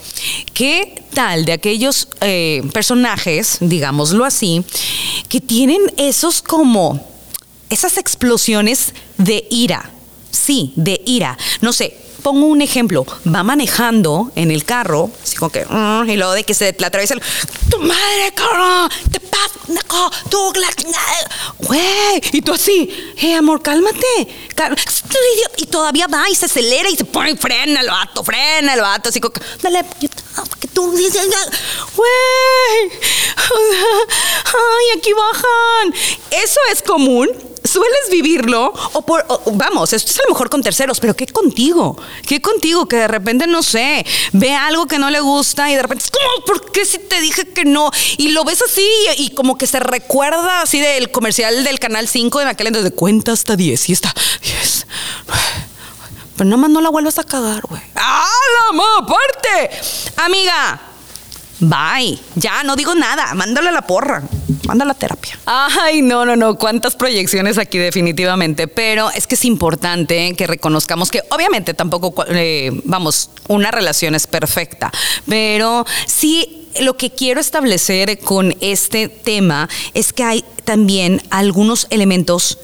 ¿Qué 0.54 0.99
de 1.20 1.52
aquellos 1.52 2.08
eh, 2.22 2.62
personajes, 2.72 3.58
digámoslo 3.60 4.24
así, 4.24 4.64
que 5.28 5.42
tienen 5.42 5.82
esos 5.98 6.42
como, 6.42 7.06
esas 7.70 7.98
explosiones 7.98 8.94
de 9.18 9.46
ira. 9.50 9.92
Sí, 10.32 10.72
de 10.78 11.02
ira. 11.06 11.38
No 11.60 11.74
sé, 11.74 11.98
pongo 12.24 12.46
un 12.46 12.62
ejemplo, 12.62 13.06
va 13.28 13.44
manejando 13.44 14.32
en 14.36 14.50
el 14.50 14.64
carro, 14.64 15.12
así 15.22 15.36
como 15.36 15.52
que, 15.52 15.66
mm, 15.66 16.10
y 16.10 16.16
luego 16.16 16.32
de 16.32 16.46
que 16.46 16.54
se 16.54 16.74
le 16.80 16.86
atraviesa 16.86 17.16
tu 17.70 17.80
madre, 17.80 18.34
cabrón, 18.34 18.90
te 19.12 19.20
pasa, 19.20 19.60
tú, 20.30 20.54
güey, 21.60 22.22
y 22.32 22.42
tú 22.42 22.54
así, 22.54 22.90
hey, 23.18 23.34
amor, 23.34 23.62
cálmate, 23.62 24.28
y 25.58 25.66
todavía 25.66 26.08
va 26.08 26.30
y 26.30 26.36
se 26.36 26.46
acelera 26.46 26.90
y 26.90 26.96
se 26.96 27.04
pone, 27.04 27.36
frena 27.36 27.82
el 27.82 27.88
vato, 27.88 28.24
frena 28.24 28.74
el 28.74 28.82
vato, 28.82 29.10
así 29.10 29.20
como 29.20 29.34
que, 29.34 29.42
dale, 29.62 29.84
que 30.60 30.68
tú 30.68 30.92
dices, 30.96 31.28
güey, 31.96 32.92
ay, 34.46 34.98
aquí 34.98 35.14
bajan. 35.14 35.94
Eso 36.32 36.60
es 36.72 36.82
común 36.82 37.30
sueles 37.70 38.10
vivirlo 38.10 38.74
o 38.94 39.02
por, 39.02 39.26
vamos, 39.54 39.94
esto 39.94 40.12
es 40.12 40.20
a 40.20 40.24
lo 40.24 40.30
mejor 40.30 40.50
con 40.50 40.62
terceros, 40.62 41.00
pero 41.00 41.16
¿qué 41.16 41.28
contigo? 41.28 41.98
¿Qué 42.26 42.42
contigo? 42.42 42.88
Que 42.88 42.98
de 42.98 43.08
repente, 43.08 43.48
no 43.48 43.64
sé, 43.64 44.06
ve 44.34 44.54
algo 44.54 44.88
que 44.88 44.98
no 44.98 45.10
le 45.10 45.20
gusta 45.20 45.70
y 45.70 45.76
de 45.76 45.82
repente 45.82 46.06
es 46.06 46.12
como, 46.12 46.46
¿por 46.46 46.72
qué 46.72 46.86
si 46.86 46.98
te 47.00 47.22
dije 47.22 47.48
que 47.48 47.66
no? 47.66 47.92
Y 48.18 48.30
lo 48.30 48.44
ves 48.44 48.62
así 48.62 48.88
y, 49.18 49.30
como 49.32 49.58
que 49.58 49.68
se 49.68 49.80
recuerda 49.80 50.62
así 50.62 50.80
del 50.80 51.12
comercial 51.12 51.64
del 51.64 51.80
Canal 51.80 52.08
5 52.08 52.42
en 52.42 52.48
aquel 52.48 52.68
entonces 52.68 52.92
de 52.92 52.96
cuenta 52.96 53.32
hasta 53.32 53.56
10 53.56 53.90
y 53.90 53.94
está 53.94 54.14
10. 54.42 54.88
Pero 56.40 56.52
nada 56.52 56.62
más 56.62 56.72
no 56.72 56.80
la 56.80 56.90
vuelvas 56.90 57.20
a 57.20 57.26
cagar, 57.26 57.64
güey. 57.68 57.82
¡Ah, 57.96 58.24
la 58.56 58.78
más 58.78 58.88
aparte! 59.02 59.70
Amiga, 60.16 60.80
Bye. 61.60 62.18
Ya, 62.36 62.64
no 62.64 62.78
digo 62.78 62.96
nada. 62.96 63.34
Mándale 63.34 63.74
la 63.74 63.82
porra. 63.82 64.24
Mándale 64.66 64.88
la 64.88 64.94
terapia. 64.94 65.38
Ay, 65.46 66.02
no, 66.02 66.26
no, 66.26 66.38
no. 66.38 66.58
Cuántas 66.58 66.96
proyecciones 66.96 67.58
aquí 67.58 67.78
definitivamente. 67.78 68.70
Pero 68.70 69.12
es 69.12 69.28
que 69.28 69.36
es 69.36 69.44
importante 69.44 70.34
que 70.38 70.48
reconozcamos 70.48 71.12
que 71.12 71.22
obviamente 71.30 71.74
tampoco, 71.74 72.24
eh, 72.30 72.72
vamos, 72.86 73.32
una 73.50 73.72
relación 73.72 74.16
es 74.16 74.26
perfecta. 74.26 74.90
Pero 75.28 75.86
sí 76.08 76.70
lo 76.80 76.96
que 76.96 77.10
quiero 77.10 77.42
establecer 77.42 78.20
con 78.20 78.56
este 78.62 79.10
tema 79.10 79.68
es 79.94 80.14
que 80.14 80.24
hay 80.24 80.46
también 80.64 81.22
algunos 81.32 81.88
elementos 81.90 82.58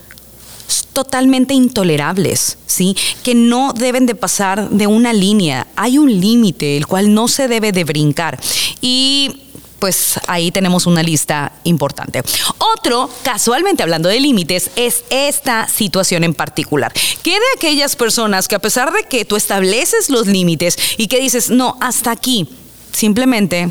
totalmente 0.94 1.54
intolerables, 1.54 2.58
¿sí? 2.66 2.96
Que 3.24 3.36
no 3.36 3.74
deben 3.74 4.06
de 4.06 4.16
pasar 4.16 4.70
de 4.70 4.88
una 4.88 5.14
línea. 5.14 5.68
Hay 5.76 5.98
un 5.98 6.20
límite, 6.20 6.78
el 6.78 6.88
cual 6.88 7.14
no 7.14 7.28
se 7.28 7.48
debe 7.48 7.72
de 7.72 7.84
brincar. 7.84 8.40
Y 8.82 9.42
pues 9.80 10.20
ahí 10.28 10.52
tenemos 10.52 10.86
una 10.88 11.04
lista 11.04 11.52
importante. 11.64 12.22
Otro, 12.58 13.10
casualmente 13.24 13.84
hablando 13.84 14.10
de 14.10 14.20
límites, 14.20 14.72
es 14.76 15.04
esta 15.10 15.68
situación 15.68 16.24
en 16.24 16.34
particular. 16.34 16.94
¿Qué 17.22 17.32
de 17.32 17.46
aquellas 17.56 17.96
personas 17.96 18.48
que 18.48 18.56
a 18.56 18.60
pesar 18.60 18.92
de 18.92 19.04
que 19.04 19.26
tú 19.26 19.36
estableces 19.36 20.10
los 20.10 20.28
límites 20.28 20.78
y 20.98 21.08
que 21.08 21.20
dices, 21.20 21.50
no, 21.50 21.78
hasta 21.82 22.12
aquí, 22.12 22.48
simplemente 22.92 23.70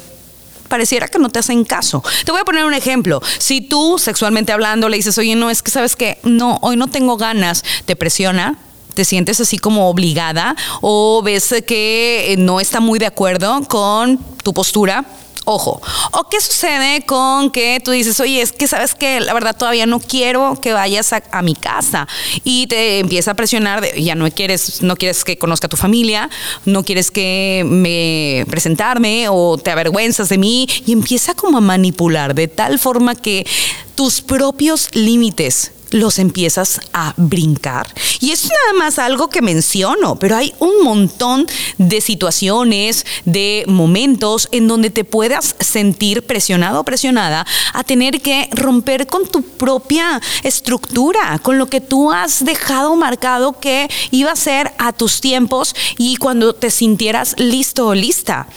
pareciera 0.69 1.09
que 1.09 1.19
no 1.19 1.29
te 1.29 1.39
hacen 1.39 1.65
caso. 1.65 2.03
Te 2.25 2.33
voy 2.33 2.41
a 2.41 2.45
poner 2.45 2.65
un 2.65 2.75
ejemplo. 2.75 3.21
Si 3.39 3.61
tú, 3.61 3.99
sexualmente 3.99 4.53
hablando, 4.53 4.89
le 4.89 4.97
dices, 4.97 5.17
oye, 5.19 5.35
no, 5.35 5.51
es 5.51 5.63
que 5.63 5.71
sabes 5.71 5.97
que 5.97 6.19
no, 6.23 6.59
hoy 6.63 6.77
no 6.77 6.89
tengo 6.89 7.17
ganas, 7.17 7.65
te 7.85 7.97
presiona, 7.97 8.59
te 8.95 9.05
sientes 9.05 9.41
así 9.41 9.59
como 9.59 9.89
obligada 9.89 10.57
o 10.81 11.23
ves 11.23 11.55
que 11.67 12.37
no 12.39 12.61
está 12.61 12.81
muy 12.81 12.99
de 12.99 13.07
acuerdo 13.07 13.63
con 13.69 14.19
tu 14.43 14.55
postura, 14.55 15.05
Ojo. 15.45 15.83
¿O 16.13 16.29
qué 16.31 16.41
sucede 16.41 17.03
con 17.05 17.51
que 17.51 17.79
tú 17.85 17.91
dices, 17.91 18.19
oye, 18.21 18.41
es 18.41 18.53
que 18.53 18.67
sabes 18.67 18.95
que 18.95 19.21
la 19.21 19.35
verdad 19.35 19.55
todavía 19.55 19.85
no 19.85 20.01
quiero 20.01 20.59
que 20.61 20.73
vayas 20.73 21.13
a, 21.13 21.43
mi 21.43 21.55
casa 21.55 22.09
y 22.45 22.67
te 22.67 23.01
empieza 23.01 23.33
a 23.33 23.35
presionar, 23.35 23.83
de, 23.83 24.03
ya 24.03 24.15
no 24.15 24.31
quieres, 24.31 24.83
no 24.83 24.97
quieres 24.97 25.23
que 25.23 25.37
conozca 25.37 25.67
a 25.67 25.69
tu 25.69 25.77
familia, 25.77 26.31
no 26.65 26.83
quieres 26.83 27.11
que 27.11 27.63
me 27.67 28.47
presentarme 28.49 29.27
o 29.29 29.59
te 29.59 29.71
avergüenzas 29.71 30.31
de 30.31 30.39
mí 30.39 30.67
y 30.87 30.93
empieza 30.93 31.35
como 31.35 31.59
a 31.59 31.61
manipular 31.61 32.35
de 32.35 32.49
tal 32.49 32.79
forma 32.79 33.15
que 33.15 33.47
tus 33.95 34.23
propios 34.23 34.89
límites 34.95 35.74
los 35.95 36.19
empiezas 36.19 36.81
a 36.93 37.15
brincar. 37.17 37.87
Y 38.21 38.33
es 38.33 38.45
nada 38.45 38.79
más 38.79 38.99
algo 38.99 39.29
que 39.29 39.41
menciono, 39.41 40.17
pero 40.17 40.37
hay 40.37 40.53
un 40.59 40.83
montón 40.83 41.47
de 41.79 42.01
situaciones, 42.01 43.07
de 43.25 43.65
momentos 43.69 44.49
en 44.51 44.67
donde 44.67 44.91
te 44.91 45.05
puedas 45.05 45.55
sentir 45.61 46.27
presionado 46.27 46.81
o 46.81 46.85
presionada 46.85 47.47
a 47.73 47.85
tener 47.85 48.21
que 48.21 48.49
romper 48.51 49.07
con 49.07 49.29
tu 49.29 49.43
propia 49.43 50.21
estructura, 50.43 51.39
con 51.39 51.59
lo 51.59 51.67
que 51.67 51.81
tú 51.81 52.11
has 52.11 52.45
dejado 52.45 52.97
marcado 52.97 53.61
que 53.61 53.89
iba 54.11 54.33
a 54.33 54.37
ser 54.37 54.73
a 54.79 54.93
tus 54.93 55.21
tiempos 55.21 55.77
y 55.97 56.17
cuando 56.17 56.55
te 56.55 56.73
sintieras 56.73 57.37
listo 57.39 57.87
o 57.87 57.95
lista 57.95 58.49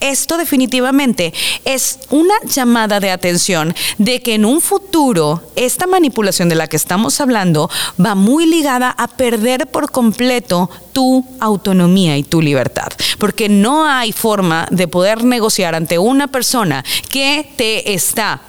esto 0.00 0.36
definitivamente 0.36 1.32
es 1.64 1.98
una 2.10 2.34
llamada 2.44 3.00
de 3.00 3.10
atención 3.10 3.74
de 3.98 4.20
que 4.20 4.34
en 4.34 4.44
un 4.44 4.60
futuro 4.60 5.42
esta 5.56 5.86
manipulación 5.86 6.48
de 6.48 6.54
la 6.54 6.66
que 6.66 6.76
estamos 6.76 7.20
hablando 7.20 7.70
va 8.04 8.14
muy 8.14 8.46
ligada 8.46 8.90
a 8.90 9.08
perder 9.08 9.66
por 9.68 9.90
completo 9.90 10.70
tu 10.92 11.24
autonomía 11.40 12.16
y 12.16 12.22
tu 12.22 12.42
libertad, 12.42 12.88
porque 13.18 13.48
no 13.48 13.86
hay 13.86 14.12
forma 14.12 14.66
de 14.70 14.88
poder 14.88 15.24
negociar 15.24 15.74
ante 15.74 15.98
una 15.98 16.28
persona 16.28 16.84
que 17.08 17.52
te 17.56 17.94
está, 17.94 18.42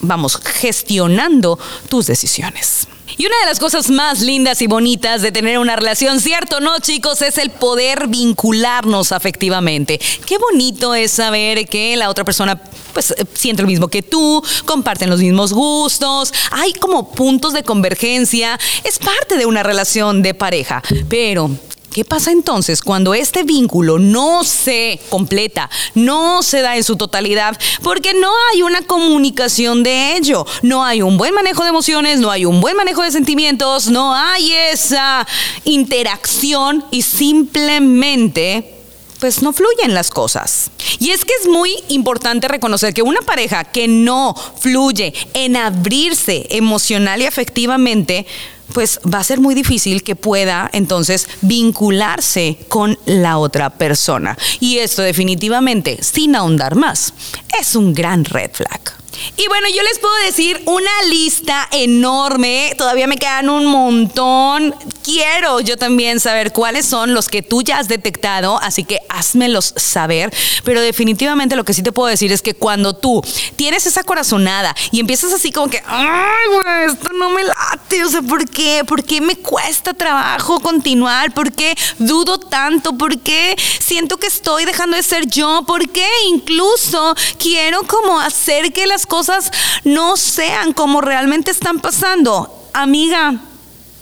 vamos, 0.00 0.36
gestionando 0.36 1.58
tus 1.88 2.06
decisiones. 2.06 2.88
Y 3.18 3.26
una 3.26 3.36
de 3.40 3.46
las 3.46 3.58
cosas 3.58 3.90
más 3.90 4.20
lindas 4.20 4.62
y 4.62 4.68
bonitas 4.68 5.22
de 5.22 5.32
tener 5.32 5.58
una 5.58 5.74
relación, 5.74 6.20
¿cierto? 6.20 6.60
No, 6.60 6.78
chicos, 6.78 7.20
es 7.20 7.36
el 7.38 7.50
poder 7.50 8.06
vincularnos 8.06 9.10
afectivamente. 9.10 10.00
Qué 10.24 10.38
bonito 10.38 10.94
es 10.94 11.10
saber 11.10 11.66
que 11.66 11.96
la 11.96 12.10
otra 12.10 12.24
persona 12.24 12.62
pues 12.92 13.12
siente 13.34 13.62
lo 13.62 13.68
mismo 13.68 13.88
que 13.88 14.02
tú, 14.04 14.40
comparten 14.64 15.10
los 15.10 15.18
mismos 15.18 15.52
gustos, 15.52 16.32
hay 16.52 16.72
como 16.74 17.10
puntos 17.10 17.52
de 17.54 17.64
convergencia, 17.64 18.56
es 18.84 19.00
parte 19.00 19.36
de 19.36 19.46
una 19.46 19.64
relación 19.64 20.22
de 20.22 20.34
pareja, 20.34 20.80
pero 21.08 21.50
¿Qué 21.92 22.04
pasa 22.04 22.30
entonces 22.30 22.82
cuando 22.82 23.14
este 23.14 23.44
vínculo 23.44 23.98
no 23.98 24.44
se 24.44 25.00
completa, 25.08 25.70
no 25.94 26.42
se 26.42 26.60
da 26.60 26.76
en 26.76 26.84
su 26.84 26.96
totalidad? 26.96 27.58
Porque 27.82 28.12
no 28.12 28.30
hay 28.52 28.62
una 28.62 28.82
comunicación 28.82 29.82
de 29.82 30.16
ello, 30.16 30.46
no 30.62 30.84
hay 30.84 31.00
un 31.00 31.16
buen 31.16 31.34
manejo 31.34 31.62
de 31.62 31.70
emociones, 31.70 32.20
no 32.20 32.30
hay 32.30 32.44
un 32.44 32.60
buen 32.60 32.76
manejo 32.76 33.02
de 33.02 33.10
sentimientos, 33.10 33.88
no 33.88 34.14
hay 34.14 34.52
esa 34.52 35.26
interacción 35.64 36.84
y 36.90 37.02
simplemente 37.02 38.74
pues 39.18 39.42
no 39.42 39.52
fluyen 39.52 39.94
las 39.94 40.10
cosas. 40.10 40.70
Y 41.00 41.10
es 41.10 41.24
que 41.24 41.32
es 41.40 41.48
muy 41.48 41.74
importante 41.88 42.48
reconocer 42.48 42.94
que 42.94 43.02
una 43.02 43.20
pareja 43.22 43.64
que 43.64 43.88
no 43.88 44.34
fluye 44.60 45.12
en 45.34 45.56
abrirse 45.56 46.46
emocional 46.50 47.22
y 47.22 47.26
afectivamente, 47.26 48.26
pues 48.72 49.00
va 49.12 49.18
a 49.18 49.24
ser 49.24 49.40
muy 49.40 49.54
difícil 49.54 50.02
que 50.02 50.16
pueda 50.16 50.68
entonces 50.72 51.28
vincularse 51.40 52.58
con 52.68 52.98
la 53.06 53.38
otra 53.38 53.70
persona. 53.70 54.36
Y 54.60 54.78
esto 54.78 55.02
definitivamente, 55.02 55.98
sin 56.02 56.36
ahondar 56.36 56.74
más, 56.74 57.14
es 57.60 57.74
un 57.74 57.94
gran 57.94 58.24
red 58.24 58.50
flag. 58.52 58.97
Y 59.36 59.46
bueno, 59.48 59.68
yo 59.74 59.82
les 59.82 59.98
puedo 59.98 60.14
decir 60.24 60.60
una 60.66 60.90
lista 61.06 61.68
enorme, 61.72 62.74
todavía 62.76 63.06
me 63.06 63.16
quedan 63.16 63.48
un 63.48 63.66
montón. 63.66 64.74
Quiero 65.02 65.60
yo 65.60 65.76
también 65.76 66.20
saber 66.20 66.52
cuáles 66.52 66.86
son 66.86 67.14
los 67.14 67.28
que 67.28 67.42
tú 67.42 67.62
ya 67.62 67.78
has 67.78 67.88
detectado, 67.88 68.58
así 68.62 68.84
que 68.84 69.00
házmelos 69.08 69.74
saber. 69.76 70.32
Pero 70.64 70.80
definitivamente 70.80 71.56
lo 71.56 71.64
que 71.64 71.74
sí 71.74 71.82
te 71.82 71.92
puedo 71.92 72.08
decir 72.08 72.32
es 72.32 72.42
que 72.42 72.54
cuando 72.54 72.94
tú 72.94 73.22
tienes 73.56 73.86
esa 73.86 74.02
corazonada 74.02 74.74
y 74.90 75.00
empiezas 75.00 75.32
así 75.32 75.52
como 75.52 75.68
que, 75.68 75.82
ay, 75.86 76.46
güey, 76.52 76.92
esto 76.92 77.12
no 77.14 77.30
me 77.30 77.44
late, 77.44 78.04
o 78.04 78.08
sea, 78.10 78.22
¿por 78.22 78.48
qué? 78.48 78.82
¿Por 78.86 79.04
qué 79.04 79.20
me 79.20 79.36
cuesta 79.36 79.94
trabajo 79.94 80.60
continuar? 80.60 81.32
¿Por 81.32 81.52
qué 81.52 81.74
dudo 81.98 82.38
tanto? 82.38 82.92
¿Por 82.96 83.18
qué 83.20 83.56
siento 83.78 84.16
que 84.16 84.26
estoy 84.26 84.64
dejando 84.64 84.96
de 84.96 85.02
ser 85.02 85.26
yo? 85.26 85.64
¿Por 85.66 85.88
qué 85.90 86.08
incluso 86.28 87.14
quiero 87.38 87.82
como 87.84 88.20
hacer 88.20 88.72
que 88.72 88.86
las 88.86 89.06
cosas 89.08 89.50
no 89.84 90.16
sean 90.16 90.72
como 90.72 91.00
realmente 91.00 91.50
están 91.50 91.80
pasando. 91.80 92.68
Amiga, 92.72 93.40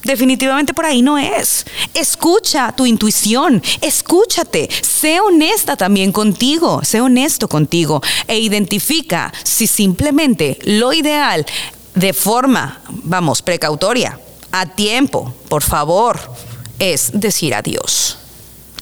definitivamente 0.05 0.75
por 0.75 0.85
ahí 0.85 1.03
no 1.03 1.17
es. 1.17 1.65
Escucha 1.95 2.73
tu 2.73 2.87
intuición, 2.87 3.63
escúchate, 3.81 4.69
sé 4.83 5.21
honesta 5.21 5.77
también 5.77 6.13
contigo, 6.13 6.83
sé 6.85 7.01
honesto 7.01 7.49
contigo 7.49 8.03
e 8.27 8.39
identifica 8.39 9.33
si 9.43 9.67
simplemente 9.67 10.59
lo 10.65 10.93
ideal 10.93 11.47
de 11.95 12.13
forma, 12.13 12.83
vamos, 12.89 13.41
precautoria, 13.41 14.21
a 14.53 14.67
tiempo, 14.67 15.35
por 15.49 15.63
favor, 15.63 16.21
es 16.79 17.11
decir 17.15 17.55
adiós. 17.55 18.19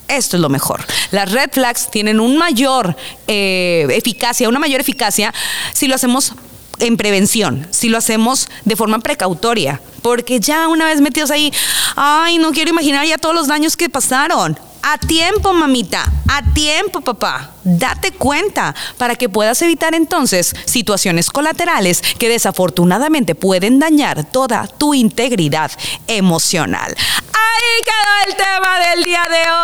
Esto 0.09 0.37
es 0.37 0.41
lo 0.41 0.49
mejor. 0.49 0.85
Las 1.11 1.33
red 1.33 1.51
flags 1.53 1.91
tienen 1.91 2.21
un 2.21 2.37
mayor 2.37 2.97
eh, 3.27 3.87
eficacia, 3.91 4.49
una 4.49 4.59
mayor 4.59 4.81
eficacia 4.81 5.33
si 5.73 5.87
lo 5.87 5.95
hacemos 5.95 6.35
en 6.81 6.97
prevención, 6.97 7.67
si 7.71 7.89
lo 7.89 7.99
hacemos 7.99 8.49
de 8.65 8.77
forma 8.77 8.99
precautoria, 8.99 9.81
porque 10.03 10.41
ya 10.41 10.69
una 10.69 10.87
vez 10.87 11.01
metidos 11.01 11.31
ahí, 11.31 11.53
ay, 11.97 12.39
no 12.39 12.53
quiero 12.53 12.71
imaginar 12.71 13.07
ya 13.07 13.19
todos 13.19 13.35
los 13.35 13.47
daños 13.47 13.77
que 13.77 13.89
pasaron. 13.89 14.59
A 14.87 14.99
tiempo, 14.99 15.55
mamita, 15.55 16.05
a 16.29 16.43
tiempo, 16.53 17.01
papá. 17.01 17.53
Date 17.65 18.13
cuenta 18.13 18.75
para 18.99 19.17
que 19.17 19.31
puedas 19.31 19.63
evitar 19.63 19.95
entonces 19.95 20.55
situaciones 20.67 21.31
colaterales 21.31 22.03
que 22.19 22.29
desafortunadamente 22.29 23.35
pueden 23.35 23.79
dañar 23.79 24.31
toda 24.31 24.67
tu 24.67 24.93
integridad 24.93 25.71
emocional. 26.07 26.95
Ahí 26.95 27.83
quedó 27.83 28.29
el 28.29 28.37
tema 28.37 28.79
del 28.81 29.05
día 29.05 29.23
de 29.31 29.51
hoy. 29.51 29.64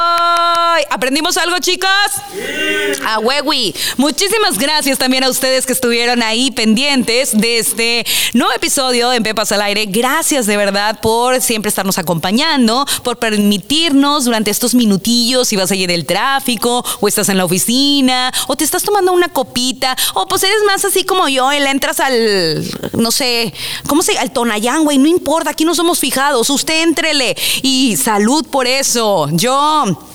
¿Aprendimos 1.10 1.36
algo, 1.38 1.58
chicos? 1.58 1.90
Sí. 2.32 3.02
A 3.04 3.18
huewi. 3.18 3.74
Muchísimas 3.96 4.56
gracias 4.56 4.96
también 4.96 5.24
a 5.24 5.28
ustedes 5.28 5.66
que 5.66 5.72
estuvieron 5.72 6.22
ahí 6.22 6.52
pendientes 6.52 7.36
de 7.36 7.58
este 7.58 8.06
nuevo 8.32 8.52
episodio 8.52 9.12
en 9.12 9.24
Pepas 9.24 9.50
al 9.50 9.60
Aire. 9.62 9.86
Gracias 9.86 10.46
de 10.46 10.56
verdad 10.56 11.00
por 11.00 11.40
siempre 11.40 11.68
estarnos 11.68 11.98
acompañando, 11.98 12.86
por 13.02 13.18
permitirnos 13.18 14.24
durante 14.24 14.52
estos 14.52 14.72
minutitos, 14.72 15.48
si 15.48 15.56
vas 15.56 15.72
a 15.72 15.74
ir 15.74 15.90
el 15.90 16.06
tráfico, 16.06 16.84
o 17.00 17.08
estás 17.08 17.28
en 17.28 17.38
la 17.38 17.44
oficina, 17.44 18.32
o 18.46 18.54
te 18.54 18.62
estás 18.62 18.84
tomando 18.84 19.12
una 19.12 19.30
copita, 19.30 19.96
o 20.14 20.28
pues 20.28 20.44
eres 20.44 20.62
más 20.64 20.84
así 20.84 21.02
como 21.02 21.26
yo, 21.26 21.52
y 21.52 21.58
le 21.58 21.70
entras 21.70 21.98
al, 21.98 22.64
no 22.92 23.10
sé, 23.10 23.52
¿cómo 23.88 24.02
se 24.02 24.16
Al 24.16 24.32
Tonayán, 24.32 24.84
güey, 24.84 24.98
no 24.98 25.08
importa, 25.08 25.50
aquí 25.50 25.64
no 25.64 25.74
somos 25.74 25.98
fijados, 25.98 26.48
usted 26.50 26.84
entrele 26.84 27.36
y 27.62 27.96
salud 27.96 28.46
por 28.46 28.68
eso. 28.68 29.28
Yo 29.32 30.06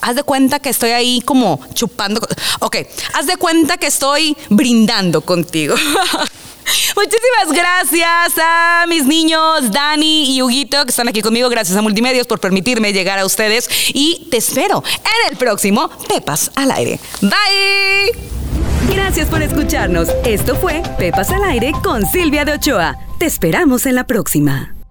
haz 0.00 0.16
de 0.16 0.22
cuenta 0.22 0.58
que 0.58 0.70
estoy 0.70 0.90
ahí 0.90 1.20
como 1.24 1.60
chupando. 1.74 2.20
Ok, 2.60 2.76
haz 3.14 3.26
de 3.26 3.36
cuenta 3.36 3.76
que 3.76 3.86
estoy 3.86 4.36
brindando 4.48 5.20
contigo. 5.20 5.74
Muchísimas 6.96 7.52
gracias 7.52 8.32
a 8.42 8.84
mis 8.88 9.04
niños 9.04 9.70
Dani 9.72 10.34
y 10.34 10.42
Huguito 10.42 10.84
que 10.84 10.90
están 10.90 11.08
aquí 11.08 11.22
conmigo. 11.22 11.48
Gracias 11.48 11.76
a 11.76 11.82
Multimedios 11.82 12.26
por 12.26 12.40
permitirme 12.40 12.92
llegar 12.92 13.18
a 13.18 13.26
ustedes. 13.26 13.68
Y 13.88 14.28
te 14.30 14.36
espero 14.36 14.82
en 14.86 15.32
el 15.32 15.36
próximo 15.36 15.90
Pepas 16.08 16.50
al 16.54 16.70
Aire. 16.70 16.98
Bye. 17.20 18.32
Gracias 18.94 19.28
por 19.28 19.42
escucharnos. 19.42 20.08
Esto 20.24 20.56
fue 20.56 20.82
Pepas 20.98 21.30
al 21.30 21.44
Aire 21.44 21.72
con 21.82 22.04
Silvia 22.06 22.44
de 22.44 22.52
Ochoa. 22.52 22.98
Te 23.18 23.26
esperamos 23.26 23.86
en 23.86 23.94
la 23.94 24.04
próxima. 24.04 24.81